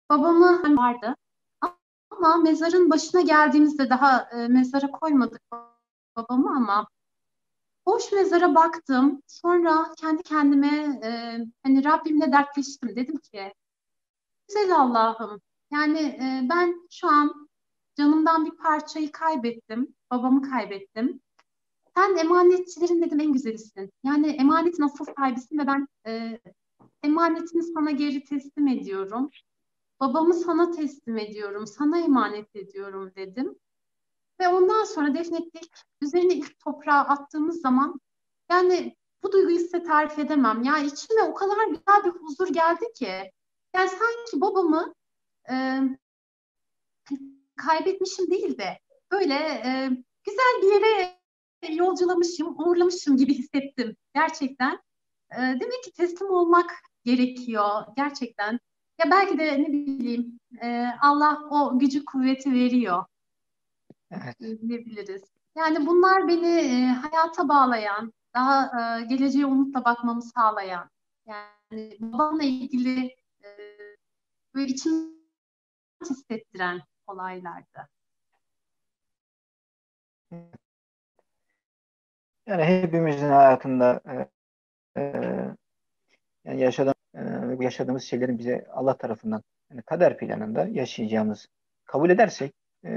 babamı 0.10 0.78
vardı 0.78 1.16
ama 2.10 2.38
mezarın 2.38 2.90
başına 2.90 3.22
geldiğimizde 3.22 3.90
daha 3.90 4.22
e, 4.22 4.48
mezara 4.48 4.92
koymadık 4.92 5.42
babamı 6.16 6.56
ama 6.58 6.88
boş 7.86 8.12
mezara 8.12 8.56
baktım. 8.56 9.24
Sonra 9.28 9.94
kendi 9.98 10.24
kendime 10.24 11.00
e, 11.04 11.40
hani 11.64 11.84
Rabbimle 11.86 12.32
dertleştim. 12.32 12.96
Dedim 12.96 13.18
ki 13.18 13.54
güzel 14.48 14.76
Allah'ım 14.76 15.42
yani 15.72 16.00
e, 16.00 16.50
ben 16.50 16.88
şu 16.92 17.08
an 17.08 17.49
canımdan 18.00 18.46
bir 18.46 18.52
parçayı 18.52 19.12
kaybettim. 19.12 19.96
Babamı 20.12 20.50
kaybettim. 20.50 21.22
Sen 21.96 22.16
emanetçilerin 22.16 23.02
dedim 23.02 23.20
en 23.20 23.34
güzelisin. 23.34 23.92
Yani 24.04 24.28
emanetin 24.28 24.84
asıl 24.84 25.06
sahibisin 25.06 25.58
ve 25.58 25.68
ben 25.68 25.88
e, 26.08 26.40
emanetini 27.04 27.64
sana 27.64 27.92
geri 27.92 28.24
teslim 28.24 28.68
ediyorum. 28.68 29.30
Babamı 30.00 30.34
sana 30.34 30.72
teslim 30.72 31.18
ediyorum, 31.18 31.68
sana 31.68 32.00
emanet 32.00 32.56
ediyorum 32.56 33.12
dedim. 33.16 33.56
Ve 34.40 34.48
ondan 34.48 34.84
sonra 34.84 35.14
defnettik. 35.14 35.72
Üzerine 36.02 36.34
ilk 36.34 36.60
toprağı 36.60 37.02
attığımız 37.02 37.62
zaman 37.62 38.00
yani 38.52 38.96
bu 39.24 39.32
duyguyu 39.32 39.60
size 39.60 39.84
tarif 39.84 40.20
edemem. 40.20 40.64
Yani 40.64 40.88
içime 40.88 41.24
o 41.24 41.34
kadar 41.34 41.68
güzel 41.68 42.04
bir 42.06 42.12
huzur 42.12 42.48
geldi 42.48 42.86
ki. 42.96 43.32
Yani 43.76 43.90
sanki 43.90 44.42
babamı 44.42 44.94
e, 45.50 45.82
kaybetmişim 47.66 48.32
değil 48.32 48.58
de 48.58 48.80
böyle 49.12 49.34
e, 49.36 49.90
güzel 50.24 50.62
bir 50.62 50.74
yere 50.74 51.20
yolculamışım, 51.76 52.60
uğurlamışım 52.60 53.18
gibi 53.18 53.34
hissettim 53.34 53.96
gerçekten. 54.16 54.80
E, 55.32 55.38
demek 55.38 55.84
ki 55.84 55.94
teslim 55.94 56.30
olmak 56.30 56.72
gerekiyor 57.06 57.86
gerçekten. 57.96 58.60
Ya 59.00 59.12
belki 59.12 59.40
de 59.40 59.64
ne 59.64 59.68
bileyim 59.68 60.40
e, 60.62 60.88
Allah 61.02 61.42
o 61.52 61.80
gücü 61.80 62.06
kuvveti 62.06 62.54
veriyor. 62.54 63.06
Evet. 64.12 64.40
Diyebiliriz. 64.40 65.24
Yani 65.58 65.88
bunlar 65.88 66.28
beni 66.28 66.48
e, 66.48 66.86
hayata 66.86 67.48
bağlayan, 67.48 68.14
daha 68.36 68.64
e, 68.64 69.04
geleceğe 69.06 69.46
umutla 69.46 69.86
bakmamı 69.86 70.22
sağlayan, 70.22 70.90
yani 71.26 71.98
babamla 72.00 72.44
ilgili 72.44 73.16
e, 73.44 73.48
böyle 74.56 74.72
içim 74.72 75.20
hissettiren 76.10 76.82
olaylardı. 77.10 77.90
Yani 82.48 82.64
hepimizin 82.64 83.30
hayatında 83.30 84.02
e, 84.06 84.30
e, 85.02 85.02
yani 86.46 86.62
yaşadığımız, 86.62 87.60
e, 87.62 87.64
yaşadığımız 87.64 88.04
şeylerin 88.04 88.38
bize 88.38 88.66
Allah 88.74 88.98
tarafından 88.98 89.44
yani 89.72 89.82
kader 89.82 90.18
planında 90.18 90.68
yaşayacağımız 90.68 91.48
kabul 91.86 92.10
edersek 92.10 92.54
e, 92.86 92.90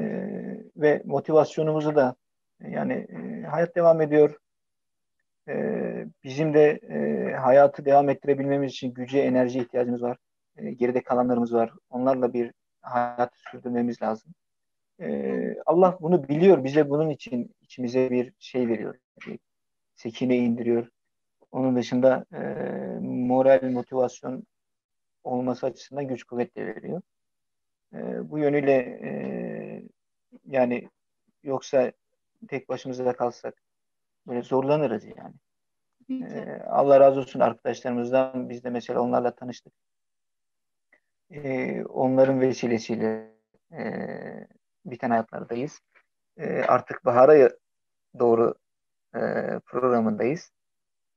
ve 0.76 1.02
motivasyonumuzu 1.04 1.94
da 1.94 2.14
yani 2.60 2.92
e, 2.92 3.46
hayat 3.46 3.76
devam 3.76 4.00
ediyor. 4.00 4.36
E, 5.48 5.54
bizim 6.24 6.54
de 6.54 6.70
e, 6.70 7.34
hayatı 7.34 7.84
devam 7.84 8.08
ettirebilmemiz 8.08 8.72
için 8.72 8.94
güce, 8.94 9.18
enerji 9.18 9.60
ihtiyacımız 9.60 10.02
var. 10.02 10.16
E, 10.56 10.70
geride 10.70 11.02
kalanlarımız 11.02 11.54
var. 11.54 11.72
Onlarla 11.90 12.32
bir 12.32 12.52
hayat 12.82 13.32
sürdürmemiz 13.50 14.02
lazım. 14.02 14.34
E, 15.00 15.56
Allah 15.66 15.98
bunu 16.00 16.28
biliyor. 16.28 16.64
Bize 16.64 16.90
bunun 16.90 17.08
için 17.08 17.54
içimize 17.62 18.10
bir 18.10 18.32
şey 18.38 18.68
veriyor. 18.68 18.98
Bir 19.26 19.38
sekine 19.96 20.36
indiriyor. 20.36 20.88
Onun 21.52 21.76
dışında 21.76 22.24
e, 22.32 22.40
moral, 23.00 23.62
motivasyon 23.62 24.46
olması 25.24 25.66
açısından 25.66 26.08
güç 26.08 26.24
kuvvet 26.24 26.56
de 26.56 26.66
veriyor. 26.66 27.02
E, 27.94 28.30
bu 28.30 28.38
yönüyle 28.38 28.72
e, 29.02 29.12
yani 30.46 30.88
yoksa 31.42 31.92
tek 32.48 32.68
başımıza 32.68 33.04
da 33.04 33.12
kalsak 33.16 33.62
böyle 34.26 34.42
zorlanırız 34.42 35.04
yani. 35.04 35.34
Ee, 36.10 36.62
Allah 36.66 37.00
razı 37.00 37.20
olsun 37.20 37.40
arkadaşlarımızdan. 37.40 38.48
Biz 38.48 38.64
de 38.64 38.70
mesela 38.70 39.00
onlarla 39.00 39.34
tanıştık. 39.34 39.72
Ee, 41.32 41.84
onların 41.84 42.40
vesilesiyle 42.40 43.32
e, 43.72 43.82
biten 44.84 45.10
hayatlardayız. 45.10 45.80
E, 46.36 46.62
artık 46.62 47.04
bahara 47.04 47.50
doğru 48.18 48.54
e, 49.14 49.20
programındayız. 49.66 50.50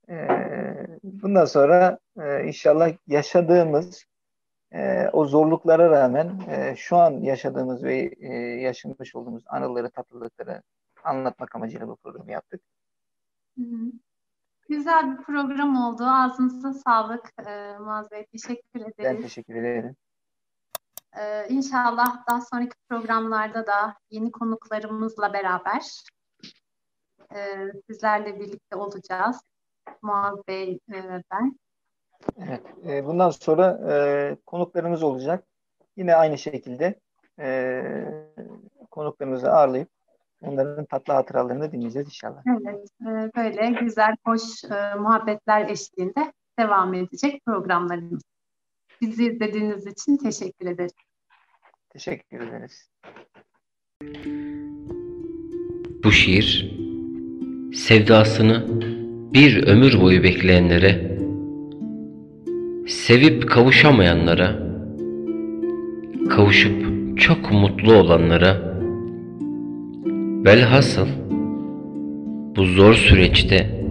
E, 0.10 0.28
bundan 1.04 1.45
sonra 1.45 1.99
e, 2.21 2.43
inşallah 2.43 2.91
yaşadığımız 3.08 4.06
e, 4.71 5.10
o 5.13 5.25
zorluklara 5.25 5.89
rağmen 5.89 6.39
e, 6.49 6.75
şu 6.75 6.97
an 6.97 7.12
yaşadığımız 7.12 7.84
ve 7.84 8.13
e, 8.19 8.34
yaşamış 8.62 9.15
olduğumuz 9.15 9.43
anıları, 9.47 9.89
tatlılıkları 9.89 10.62
anlatmak 11.04 11.56
amacıyla 11.56 11.88
bu 11.88 11.95
programı 11.95 12.32
yaptık. 12.32 12.62
Güzel 14.69 15.12
bir 15.12 15.23
program 15.23 15.75
oldu. 15.75 16.04
Ağzınıza 16.04 16.73
sağlık 16.73 17.32
e, 17.47 17.78
Muaz 17.78 18.12
Bey. 18.12 18.25
Teşekkür 18.25 18.80
ederiz. 18.82 18.93
Ben 18.99 19.21
teşekkür 19.21 19.56
ederim. 19.56 19.95
Ee, 21.19 21.47
inşallah 21.49 22.28
daha 22.28 22.41
sonraki 22.41 22.75
programlarda 22.89 23.67
da 23.67 23.95
yeni 24.10 24.32
konuklarımızla 24.32 25.34
beraber 25.34 26.04
e, 27.36 27.71
sizlerle 27.89 28.39
birlikte 28.39 28.75
olacağız. 28.75 29.41
Muaz 30.01 30.47
Bey 30.47 30.80
e, 30.93 31.21
ben. 31.32 31.60
Evet, 32.38 32.62
e, 32.88 33.06
bundan 33.06 33.30
sonra 33.30 33.80
e, 33.91 34.38
konuklarımız 34.45 35.04
olacak. 35.04 35.43
Yine 35.97 36.15
aynı 36.15 36.38
şekilde 36.38 36.99
e, 37.39 37.84
konuklarımızı 38.91 39.51
ağırlayıp 39.51 39.89
onların 40.41 40.86
tatlı 40.86 41.13
hatıralarını 41.13 41.71
dinleyeceğiz 41.71 42.08
inşallah. 42.08 42.43
Evet, 42.47 42.89
e, 43.01 43.32
böyle 43.36 43.80
güzel, 43.80 44.15
hoş 44.25 44.63
e, 44.63 44.95
muhabbetler 44.95 45.69
eşliğinde 45.69 46.34
devam 46.60 46.93
edecek 46.93 47.45
programlarımız. 47.45 48.21
Bizi 49.01 49.25
izlediğiniz 49.25 49.88
için 49.88 50.17
teşekkür 50.17 50.67
ederiz. 50.67 50.93
Teşekkür 51.89 52.39
ederiz. 52.39 52.89
Bu 56.03 56.12
şiir 56.12 56.75
sevdasını 57.73 58.81
bir 59.34 59.67
ömür 59.67 60.01
boyu 60.01 60.23
bekleyenlere, 60.23 61.17
sevip 62.88 63.49
kavuşamayanlara, 63.49 64.60
kavuşup 66.29 66.86
çok 67.17 67.51
mutlu 67.51 67.93
olanlara, 67.93 68.79
velhasıl 70.45 71.08
bu 72.55 72.65
zor 72.65 72.93
süreçte 72.93 73.86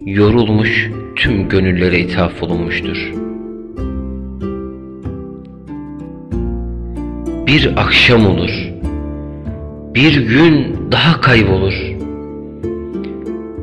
yorulmuş 0.00 0.90
tüm 1.16 1.48
gönüllere 1.48 2.00
ithaf 2.00 2.42
olunmuştur. 2.42 3.25
Bir 7.46 7.70
akşam 7.76 8.26
olur, 8.26 8.50
bir 9.94 10.16
gün 10.16 10.76
daha 10.92 11.20
kaybolur. 11.20 11.74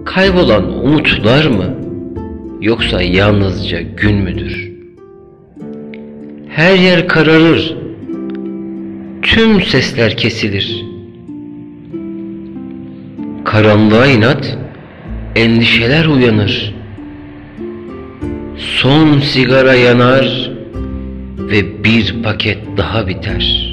Kaybolan 0.05 0.83
umutlar 0.83 1.45
mı 1.45 1.75
yoksa 2.61 3.01
yalnızca 3.01 3.81
gün 3.81 4.15
müdür? 4.15 4.71
Her 6.49 6.75
yer 6.75 7.07
kararır, 7.07 7.75
tüm 9.21 9.61
sesler 9.61 10.17
kesilir. 10.17 10.85
Karanlığa 13.45 14.07
inat, 14.07 14.57
endişeler 15.35 16.05
uyanır. 16.05 16.75
Son 18.57 19.19
sigara 19.19 19.73
yanar 19.73 20.51
ve 21.37 21.83
bir 21.83 22.23
paket 22.23 22.57
daha 22.77 23.07
biter. 23.07 23.72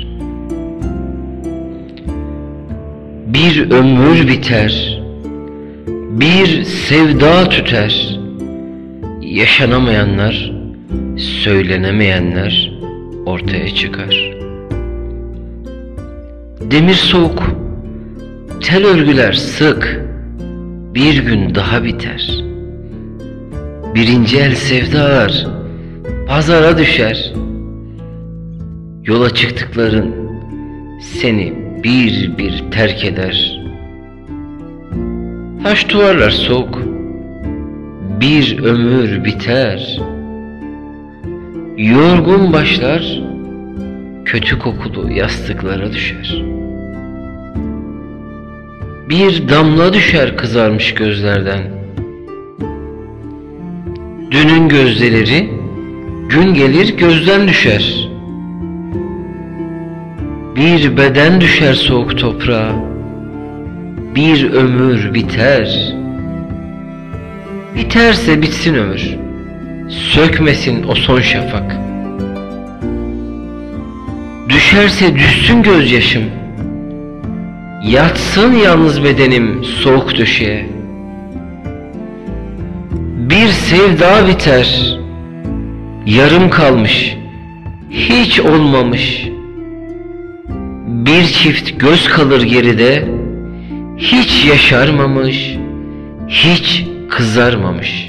Bir 3.34 3.70
ömür 3.70 4.28
biter, 4.28 5.02
bir 6.10 6.64
sevda 6.64 7.48
tüter. 7.48 8.18
Yaşanamayanlar, 9.20 10.52
söylenemeyenler 11.16 12.72
ortaya 13.26 13.74
çıkar. 13.74 14.36
Demir 16.70 16.94
soğuk, 16.94 17.42
tel 18.62 18.86
örgüler 18.86 19.32
sık, 19.32 20.00
bir 20.94 21.24
gün 21.24 21.54
daha 21.54 21.84
biter. 21.84 22.44
Birinci 23.94 24.38
el 24.38 24.54
sevdalar 24.54 25.46
pazara 26.28 26.78
düşer. 26.78 27.32
Yola 29.04 29.34
çıktıkların 29.34 30.14
seni 31.00 31.59
bir 31.84 32.38
bir 32.38 32.64
terk 32.70 33.04
eder. 33.04 33.60
Taş 35.62 35.88
duvarlar 35.88 36.30
soğuk, 36.30 36.82
bir 38.20 38.58
ömür 38.62 39.24
biter. 39.24 40.00
Yorgun 41.76 42.52
başlar, 42.52 43.22
kötü 44.24 44.58
kokulu 44.58 45.12
yastıklara 45.12 45.92
düşer. 45.92 46.44
Bir 49.08 49.48
damla 49.48 49.92
düşer 49.92 50.36
kızarmış 50.36 50.94
gözlerden. 50.94 51.62
Dünün 54.30 54.68
gözleri 54.68 55.50
gün 56.28 56.54
gelir 56.54 56.96
gözden 56.96 57.48
düşer. 57.48 58.09
Bir 60.56 60.96
beden 60.96 61.40
düşer 61.40 61.74
soğuk 61.74 62.18
toprağa. 62.18 62.72
Bir 64.14 64.52
ömür 64.52 65.14
biter. 65.14 65.94
Biterse 67.76 68.42
bitsin 68.42 68.74
ömür. 68.74 69.16
Sökmesin 69.88 70.84
o 70.88 70.94
son 70.94 71.20
şafak. 71.20 71.76
Düşerse 74.48 75.14
düşsün 75.14 75.62
gözyaşım. 75.62 76.24
Yatsın 77.84 78.52
yalnız 78.52 79.04
bedenim 79.04 79.64
soğuk 79.64 80.16
döşeye. 80.18 80.66
Bir 83.16 83.48
sevda 83.48 84.28
biter. 84.28 84.98
Yarım 86.06 86.50
kalmış. 86.50 87.16
Hiç 87.90 88.40
olmamış. 88.40 89.29
Bir 91.06 91.24
çift 91.24 91.80
göz 91.80 92.08
kalır 92.08 92.42
geride. 92.42 93.08
Hiç 93.96 94.46
yaşarmamış. 94.46 95.56
Hiç 96.28 96.84
kızarmamış. 97.08 98.08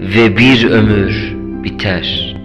ve 0.00 0.36
bir 0.36 0.70
ömür 0.70 1.34
biter.'' 1.64 2.35